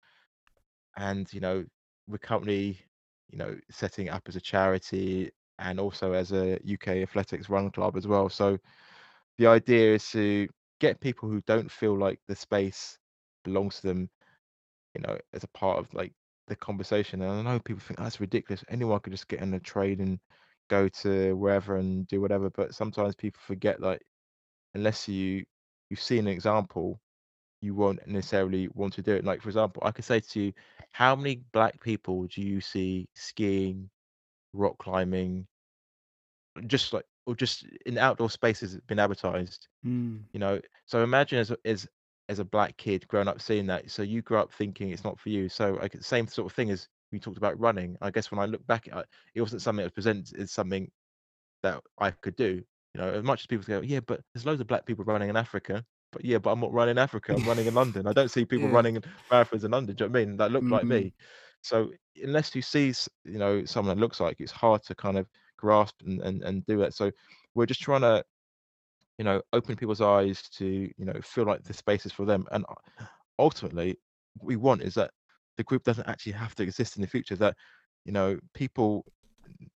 [0.96, 1.64] and you know
[2.08, 2.78] we're currently
[3.30, 7.96] you know setting up as a charity and also as a UK athletics run club
[7.96, 8.28] as well.
[8.28, 8.58] So
[9.38, 10.48] the idea is to
[10.80, 12.98] get people who don't feel like the space
[13.44, 14.10] belongs to them,
[14.94, 16.12] you know, as a part of like
[16.48, 17.22] the conversation.
[17.22, 18.64] And I know people think "Oh, that's ridiculous.
[18.68, 20.18] Anyone could just get in a train and
[20.68, 22.50] go to wherever and do whatever.
[22.50, 24.02] But sometimes people forget like
[24.74, 25.44] unless you
[25.90, 27.00] you see an example,
[27.62, 29.24] you won't necessarily want to do it.
[29.24, 30.52] Like for example, I could say to you,
[30.92, 33.90] how many black people do you see skiing,
[34.54, 35.46] rock climbing,
[36.66, 39.68] just like or just in outdoor spaces that's been advertised?
[39.86, 40.20] Mm.
[40.32, 41.86] You know, so imagine as as
[42.32, 43.90] as a black kid growing up seeing that.
[43.90, 45.48] So you grew up thinking it's not for you.
[45.48, 47.98] So like the same sort of thing as we talked about running.
[48.02, 48.94] I guess when I look back it,
[49.34, 50.90] it wasn't something that was presented as something
[51.62, 52.62] that I could do.
[52.94, 55.30] You know, as much as people go, yeah, but there's loads of black people running
[55.30, 55.84] in Africa.
[56.12, 57.34] But yeah, but I'm not running Africa.
[57.34, 58.06] I'm running in London.
[58.06, 58.70] I don't see people Yeah.
[58.70, 59.96] running marathons in London.
[59.96, 60.36] Do you know what I mean?
[60.38, 60.88] That look like Mhm.
[60.88, 61.14] me.
[61.62, 62.92] So unless you see,
[63.24, 65.28] you know, someone that looks like, it's hard to kind of
[65.58, 66.94] grasp and and, and do it.
[66.94, 67.10] So
[67.54, 68.24] we're just trying to
[69.18, 72.46] you know, open people's eyes to, you know, feel like the space is for them.
[72.50, 72.64] And
[73.38, 73.96] ultimately,
[74.36, 75.10] what we want is that
[75.56, 77.36] the group doesn't actually have to exist in the future.
[77.36, 77.56] That,
[78.04, 79.04] you know, people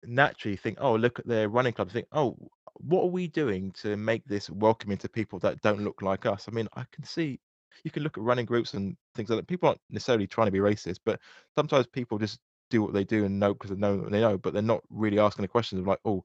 [0.05, 2.37] naturally think, oh, look at their running club, think, oh,
[2.75, 6.47] what are we doing to make this welcoming to people that don't look like us?
[6.49, 7.41] I mean, I can see
[7.85, 9.47] you can look at running groups and things like that.
[9.47, 11.21] People aren't necessarily trying to be racist, but
[11.55, 14.39] sometimes people just do what they do and know because they know what they know,
[14.39, 16.25] but they're not really asking the questions of like, oh,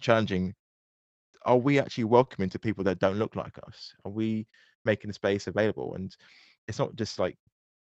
[0.00, 0.54] challenging
[1.44, 3.94] are we actually welcoming to people that don't look like us?
[4.04, 4.46] Are we
[4.84, 5.94] making the space available?
[5.94, 6.14] And
[6.68, 7.36] it's not just like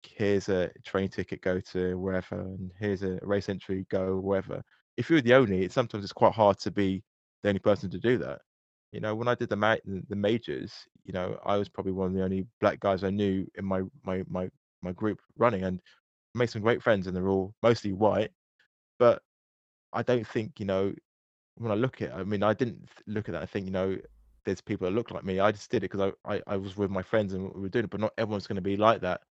[0.02, 4.62] here's a train ticket, go to wherever, and here's a race entry, go wherever.
[4.96, 7.02] If you're the only, it sometimes it's quite hard to be
[7.42, 8.40] the only person to do that.
[8.92, 10.72] You know, when I did the ma- the majors,
[11.04, 13.82] you know, I was probably one of the only black guys I knew in my
[14.04, 14.48] my my
[14.82, 15.80] my group running, and
[16.34, 18.30] made some great friends, and they're all mostly white.
[18.98, 19.22] But
[19.92, 20.94] I don't think you know
[21.59, 23.42] when I look at, it, I mean, I didn't look at that.
[23.42, 23.98] I think you know,
[24.44, 25.40] there's people that look like me.
[25.40, 27.68] I just did it because I, I I was with my friends and we were
[27.68, 29.22] doing it, but not everyone's going to be like that.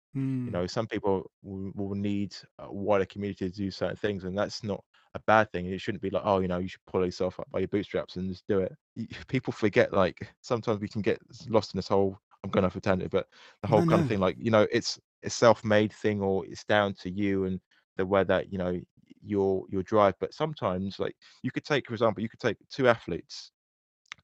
[0.45, 0.53] You Mm.
[0.53, 4.63] know, some people will, will need a wider community to do certain things, and that's
[4.63, 4.83] not
[5.15, 5.65] a bad thing.
[5.67, 8.15] It shouldn't be like, oh, you know, you should pull yourself up by your bootstraps
[8.15, 8.73] and just do it.
[9.27, 11.19] People forget, like sometimes we can get
[11.49, 12.17] lost in this whole.
[12.43, 13.27] I'm going off a tangent, but
[13.61, 16.63] the whole No, kind of thing, like you know, it's a self-made thing, or it's
[16.63, 17.59] down to you and
[17.97, 18.79] the way that you know
[19.23, 20.15] your your drive.
[20.19, 23.51] But sometimes, like you could take, for example, you could take two athletes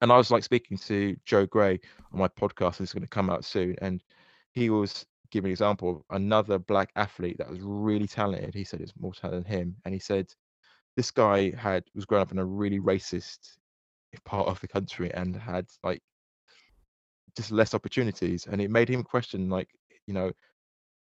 [0.04, 1.80] and I was like speaking to Joe Gray
[2.12, 3.76] on my podcast, it's going to come out soon.
[3.82, 4.04] And
[4.52, 8.54] he was giving an example of another black athlete that was really talented.
[8.54, 10.28] He said it's more talented than him, and he said
[10.98, 13.40] this guy had was growing up in a really racist
[14.26, 16.02] part of the country and had like
[17.38, 19.70] just less opportunities, and it made him question like
[20.06, 20.34] you know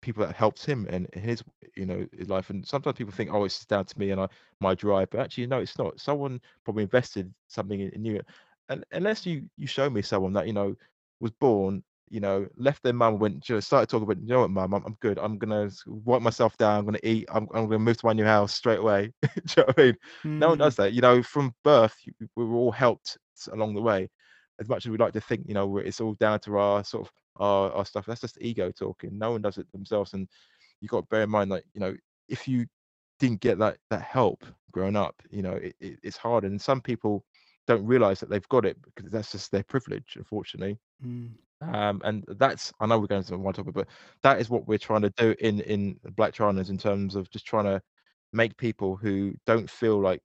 [0.02, 1.44] people that helped him in his
[1.76, 4.22] you know his life and sometimes people think oh it's just down to me and
[4.22, 4.28] I
[4.60, 6.00] my drive but actually no it's not.
[6.00, 8.22] Someone probably invested something in, in you
[8.70, 10.76] and unless you you show me someone that you know
[11.20, 14.42] was born you know left their mum went you know, started talking about you know
[14.42, 15.18] what mum I'm, I'm good.
[15.20, 16.80] I'm gonna wipe myself down.
[16.80, 17.26] I'm gonna eat.
[17.32, 19.14] I'm, I'm gonna move to my new house straight away.
[19.22, 19.98] Do you know what I mean?
[20.40, 20.60] No one Mm.
[20.60, 20.94] does that.
[20.94, 21.96] You know from birth
[22.36, 23.18] we were all helped
[23.54, 24.10] along the way.
[24.60, 27.08] As much as we like to think you know it's all down to our sort
[27.08, 28.06] of our, our stuff.
[28.06, 29.18] That's just ego talking.
[29.18, 30.28] No one does it themselves, and
[30.80, 31.96] you got to bear in mind that you know
[32.30, 32.66] if you
[33.20, 36.80] didn't get that that help growing up, you know it, it, it's hard, and some
[36.80, 37.26] people
[37.68, 40.78] don't realize that they've got it because that's just their privilege, unfortunately.
[41.06, 41.32] Mm.
[41.62, 43.88] Um, and that's I know we're going to one topic, but
[44.24, 47.30] that is what we're trying to do in in Black Trail Runners in terms of
[47.30, 47.82] just trying to
[48.34, 50.22] make people who don't feel like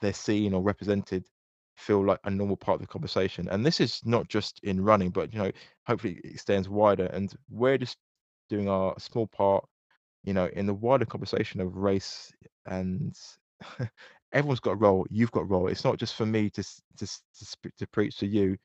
[0.00, 1.24] they're seen or represented
[1.76, 3.48] feel like a normal part of the conversation.
[3.48, 5.50] And this is not just in running, but you know,
[5.86, 7.06] hopefully it extends wider.
[7.06, 7.96] And we're just
[8.48, 9.64] doing our small part,
[10.24, 12.32] you know, in the wider conversation of race
[12.66, 13.16] and
[14.32, 15.06] everyone's got a role.
[15.10, 15.68] You've got a role.
[15.68, 18.56] It's not just for me to to to, to preach to you.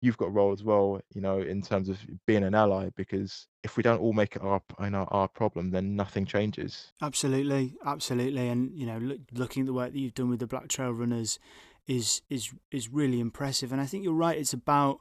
[0.00, 1.96] You've got a role as well, you know, in terms of
[2.26, 2.90] being an ally.
[2.96, 6.92] Because if we don't all make it our, you know, our problem, then nothing changes.
[7.00, 10.46] Absolutely, absolutely, and you know, look, looking at the work that you've done with the
[10.48, 11.38] Black Trail Runners
[11.86, 13.72] is is is really impressive.
[13.72, 14.38] And I think you're right.
[14.38, 15.00] It's about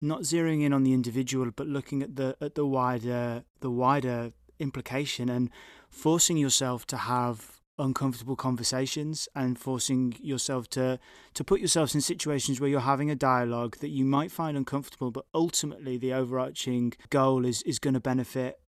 [0.00, 4.32] not zeroing in on the individual, but looking at the at the wider the wider
[4.58, 5.50] implication and
[5.88, 10.98] forcing yourself to have uncomfortable conversations and forcing yourself to
[11.34, 15.10] to put yourselves in situations where you're having a dialogue that you might find uncomfortable
[15.10, 18.60] but ultimately the overarching goal is is going to benefit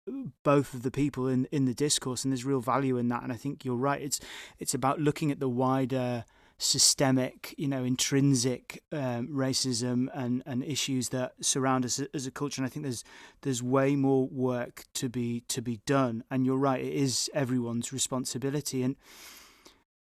[0.43, 3.32] both of the people in in the discourse and there's real value in that and
[3.32, 4.22] I think you're right it's
[4.57, 6.24] it's about looking at the wider
[6.64, 12.61] systemic, you know, intrinsic um, racism and, and issues that surround us as a culture.
[12.61, 13.03] And I think there's
[13.41, 16.24] there's way more work to be to be done.
[16.32, 18.82] And you're right, it is everyone's responsibility.
[18.82, 18.95] And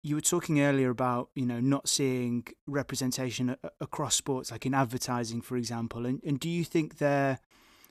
[0.02, 5.40] you were talking earlier about you know not seeing representation across sports, like in advertising,
[5.40, 6.04] for example.
[6.06, 7.40] And and do you think there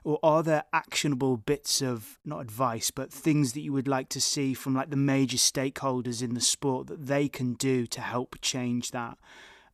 [0.03, 4.21] or are there actionable bits of not advice but things that you would like to
[4.21, 8.35] see from like the major stakeholders in the sport that they can do to help
[8.41, 9.17] change that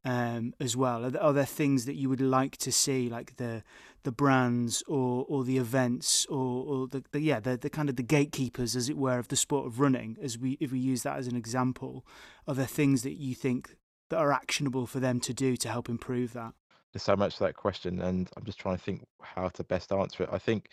[0.06, 1.06] um, as well?
[1.06, 3.64] Are there, are there things that you would like to see like the
[4.04, 7.96] the brands or or the events or, or the, the yeah the, the kind of
[7.96, 10.18] the gatekeepers as it were of the sport of running?
[10.22, 12.06] As we if we use that as an example
[12.48, 13.76] are there things that you think
[14.10, 16.54] that are actionable for them to do to help improve that
[16.94, 19.92] There's so much to that question, and I'm just trying to think how to best
[19.92, 20.30] answer it.
[20.32, 20.70] I think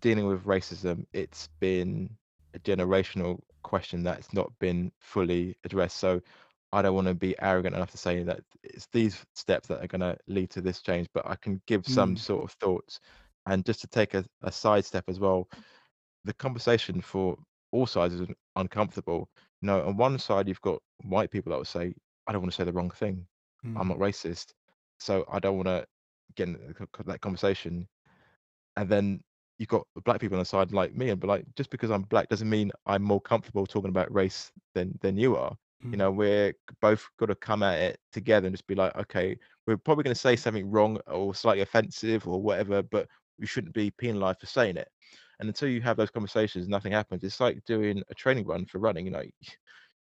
[0.00, 2.10] dealing with racism, it's been
[2.54, 5.98] a generational question that's not been fully addressed.
[5.98, 6.20] So
[6.72, 9.86] I don't want to be arrogant enough to say that it's these steps that are
[9.86, 13.00] going to lead to this change, but I can give some mm, sort of thoughts.
[13.46, 15.48] And just to take a, a side step as well,
[16.24, 17.36] the conversation for
[17.72, 19.28] all sides is uncomfortable.
[19.62, 21.94] You know, on one side, you've got white people that will say,
[22.26, 23.26] I don't want to say the wrong thing.
[23.76, 24.52] I'm mm, not racist.
[25.00, 25.86] So I don't want to
[26.36, 26.74] get in
[27.06, 27.88] that conversation.
[28.76, 29.20] And then
[29.60, 32.02] you've got black people on the side like me and be like just because i'm
[32.04, 35.54] black doesn't mean i'm more comfortable talking about race than than you are.
[35.92, 38.96] You mm, know we're both got to come at it together and just be like
[38.96, 39.36] okay
[39.66, 43.06] we're probably going to say something wrong or slightly offensive or whatever but
[43.38, 44.88] we shouldn't be penalized for saying it.
[45.38, 47.22] And until you have those conversations nothing happens.
[47.24, 49.22] It's like doing a training run for running you know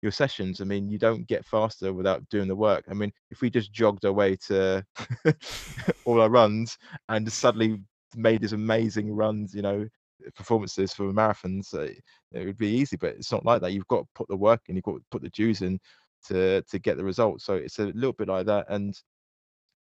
[0.01, 3.41] your sessions i mean you don't get faster without doing the work i mean if
[3.41, 4.85] we just jogged our way to
[6.05, 6.77] all our runs
[7.09, 7.79] and suddenly
[8.17, 9.87] made these amazing runs, you know,
[10.35, 11.91] performances for marathons, uh,
[12.31, 13.73] it would be easy, but it's not like that.
[13.73, 15.79] You've got to put the work in, you've got to put the dues in
[16.27, 17.45] to to get the results.
[17.45, 18.65] So it's a little bit like that.
[18.69, 18.99] And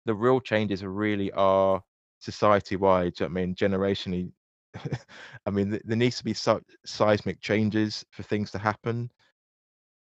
[0.04, 1.82] the real changes really are
[2.18, 3.20] society wide.
[3.20, 4.30] I mean, generationally.
[5.46, 6.34] I mean, there needs to be
[6.84, 9.10] seismic changes for things to happen.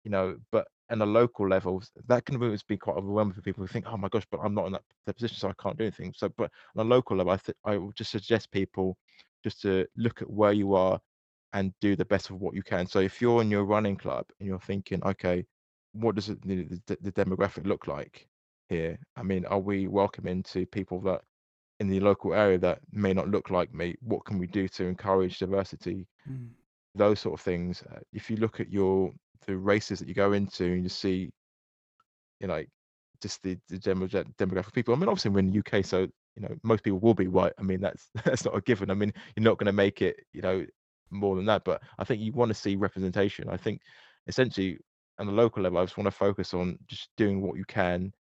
[0.07, 3.61] You know, but on a local level, that can always be quite overwhelming for people
[3.61, 5.77] who think, "Oh my gosh, but I'm not in that, that position, so I can't
[5.77, 8.97] do anything." So, but on a local level, I th- I would just suggest people
[9.43, 10.97] just to look at where you are
[11.51, 12.87] and do the best of what you can.
[12.87, 15.45] So, if you're in your running club and you're thinking, "Okay,
[15.91, 18.29] what does it, the, the, the demographic look like
[18.69, 18.97] here?
[19.17, 21.21] I mean, are we welcoming to people that
[21.81, 23.97] in the local area that may not look like me?
[23.99, 26.51] What can we do to encourage diversity?" Mm.
[26.95, 27.83] Those sort of things.
[27.83, 29.13] Uh, if you look at your
[29.45, 31.29] the races that you go into and you see,
[32.39, 32.63] you know,
[33.21, 34.93] just the, the general demographic people.
[34.93, 37.53] I mean, obviously we're in the UK, so you know most people will be white.
[37.59, 38.91] I mean, that's that's not a given.
[38.91, 40.65] I mean, you're not going to make it, you know,
[41.09, 41.63] more than that.
[41.63, 43.49] But I think you want to see representation.
[43.49, 43.81] I think
[44.27, 44.79] essentially
[45.19, 48.13] on the local level, I just want to focus on just doing what you can.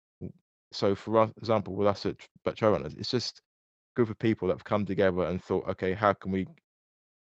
[0.72, 4.48] So, for example, with us at Black Trail Runners, it's just a group of people
[4.48, 6.46] that have come together and thought, okay, how can we,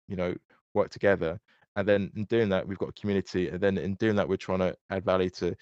[0.07, 0.33] you know,
[0.73, 1.39] work together?
[1.77, 3.47] And then in doing that, we've got a community.
[3.47, 5.55] And then in doing that, we're trying to add value to,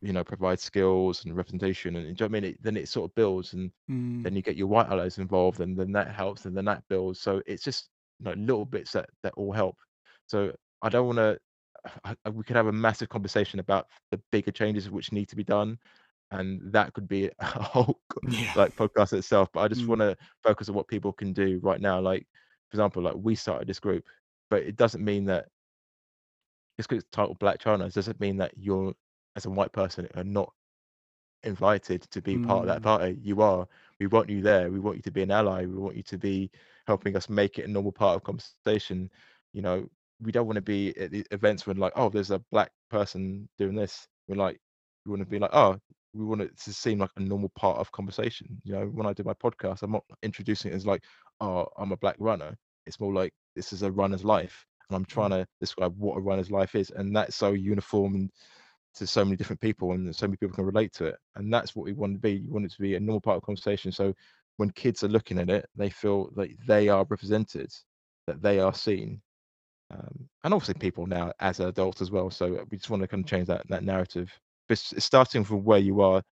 [0.00, 1.96] you know, provide skills and representation.
[1.96, 2.44] And you know I mean?
[2.44, 4.22] It, then it sort of builds, and mm.
[4.22, 7.20] then you get your white allies involved, and then that helps, and then that builds.
[7.20, 7.88] So it's just
[8.20, 9.76] you know, little bits that that all help.
[10.26, 11.38] So I don't want to
[12.32, 15.78] we could have a massive conversation about the bigger changes which need to be done
[16.30, 18.52] and that could be a whole yeah.
[18.56, 19.88] like podcast itself but i just mm.
[19.88, 22.26] want to focus on what people can do right now like
[22.68, 24.04] for example like we started this group
[24.50, 25.46] but it doesn't mean that
[26.78, 28.94] it's because it's titled Black Trail Runners it doesn't mean that you're
[29.36, 30.52] as a white person are not
[31.44, 32.46] invited to be mm.
[32.46, 32.84] part of that mm.
[32.84, 33.66] party you are
[34.00, 36.18] we want you there we want you to be an ally we want you to
[36.18, 36.50] be
[36.88, 39.08] helping us make it a normal part of conversation
[39.52, 39.88] you know
[40.20, 43.48] we don't want to be at the events when like, oh, there's a black person
[43.58, 44.06] doing this.
[44.26, 44.60] We're like,
[45.06, 45.78] we want to be like, oh,
[46.12, 48.60] we want it to seem like a normal part of conversation.
[48.64, 51.02] You know, when I do my podcast, I'm not introducing it as like,
[51.40, 52.56] oh, I'm a black runner.
[52.86, 55.40] It's more like this is a runner's life, and I'm trying mm.
[55.40, 58.30] to describe what a runner's life is, and that's so uniform
[58.94, 61.16] to so many different people, and so many people can relate to it.
[61.34, 62.34] And that's what we want to be.
[62.34, 63.90] You want it to be a normal part of conversation.
[63.90, 64.14] So
[64.58, 67.72] when kids are looking at it, they feel that they are represented,
[68.28, 69.20] that they are seen,
[69.90, 72.30] um, and obviously people now as adults as well.
[72.30, 74.30] So we just want to kind of change that that narrative.
[74.68, 76.22] But it's starting from where you are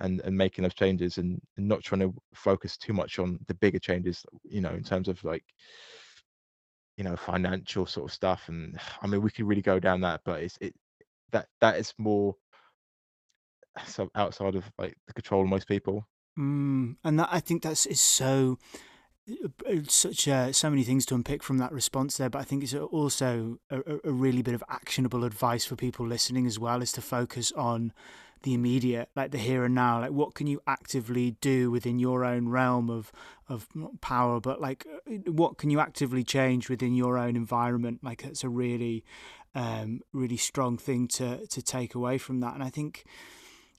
[0.00, 3.54] and and making those changes and, and not trying to focus too much on the
[3.54, 4.24] bigger changes.
[4.44, 5.44] You know, in terms of like
[6.98, 8.48] you know financial sort of stuff.
[8.48, 10.74] And I mean, we could really go down that, but it's it
[11.32, 12.34] that that is more
[13.86, 16.06] so outside of like the control of most people.
[16.38, 18.58] Mm, and that I think that's is so
[19.88, 22.74] such uh, so many things to unpick from that response there, but I think it's
[22.74, 27.02] also a, a, really bit of actionable advice for people listening as well, is to
[27.02, 27.92] focus on
[28.42, 30.00] the immediate, like the here and now.
[30.00, 33.12] Like, what can you actively do within your own realm of
[33.48, 33.66] of
[34.00, 38.00] power, but like, uh, what can you actively change within your own environment?
[38.02, 39.04] Like, it's a really,
[39.54, 43.04] um, really strong thing to to take away from that, and I think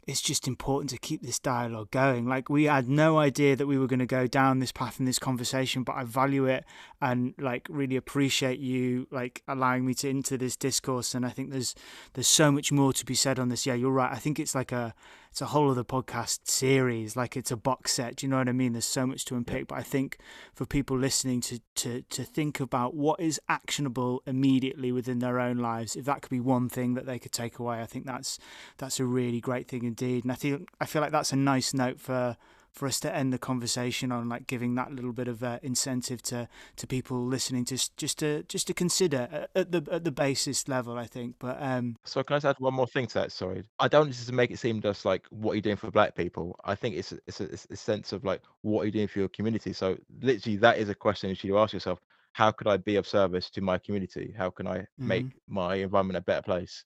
[0.09, 2.25] it's just important to keep this dialogue going.
[2.25, 5.05] Like we had no idea that we were going to go down this path in
[5.05, 6.65] this conversation, but I value it
[6.99, 11.13] and like really appreciate you like allowing me to into this discourse.
[11.13, 11.75] And I think there's
[12.13, 13.67] there's so much more to be said on this.
[13.67, 14.11] Yeah, you're right.
[14.11, 14.95] I think it's like a
[15.29, 18.17] it's a whole other podcast series, like it's a box set.
[18.17, 18.73] Do you know what I mean?
[18.73, 20.17] There's so much to unpick, but I think
[20.53, 25.57] for people listening to to to think about what is actionable immediately within their own
[25.57, 28.39] lives, if that could be one thing that they could take away, I think that's
[28.77, 30.23] that's a really great thing indeed.
[30.23, 32.35] And I think I feel like that's a nice note for
[32.71, 36.21] for us to end the conversation on like giving that little bit of uh, incentive
[36.23, 40.67] to to people listening to just to just to consider at the at the basis
[40.67, 41.35] level I think.
[41.39, 43.31] But um so can I just add one more thing to that?
[43.31, 43.63] Sorry.
[43.79, 46.59] I don't just make it seem just like what are you doing for black people.
[46.65, 49.19] I think it's it's a, it's a sense of like what are you doing for
[49.19, 49.73] your community.
[49.73, 51.99] So literally that is a question you should ask yourself.
[52.33, 54.33] How could I be of service to my community?
[54.37, 55.53] How can I make mm-hmm.
[55.53, 56.85] my environment a better place?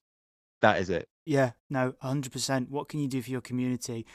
[0.62, 1.10] That is it.
[1.26, 1.52] Yeah.
[1.70, 4.06] No 100% what can you do for your community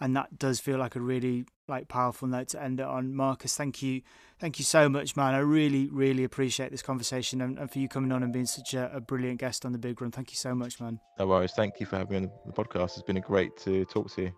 [0.00, 3.14] and that does feel like a really like powerful note to end it on.
[3.14, 4.02] Marcus, thank you,
[4.38, 5.34] thank you so much, man.
[5.34, 8.74] I really, really appreciate this conversation and, and for you coming on and being such
[8.74, 10.10] a, a, brilliant guest on the Big Run.
[10.10, 11.00] Thank you so much, man.
[11.18, 11.52] No worries.
[11.52, 12.96] Thank you for having me on the podcast.
[12.96, 14.32] It's been a great to talk to you.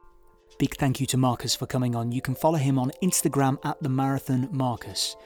[0.58, 2.12] Big thank you to Marcus for coming on.
[2.12, 5.16] You can follow him on Instagram at the Marathon Marcus.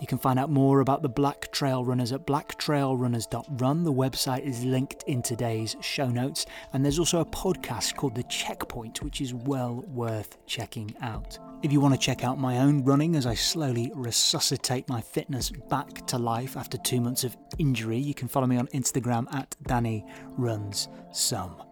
[0.00, 3.84] You can find out more about the Black Trail Runners at blacktrailrunners.run.
[3.84, 8.24] The website is linked in today's show notes, and there's also a podcast called The
[8.24, 11.38] Checkpoint, which is well worth checking out.
[11.62, 15.50] If you want to check out my own running as I slowly resuscitate my fitness
[15.70, 19.56] back to life after two months of injury, you can follow me on Instagram at
[19.62, 20.04] Danny
[20.36, 21.62] Runs Some.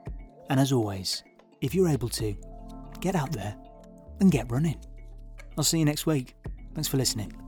[0.48, 1.24] And as always,
[1.60, 2.34] if you're able to,
[3.00, 3.56] get out there
[4.20, 4.78] and get running.
[5.58, 6.36] I'll see you next week.
[6.74, 7.41] Thanks for listening.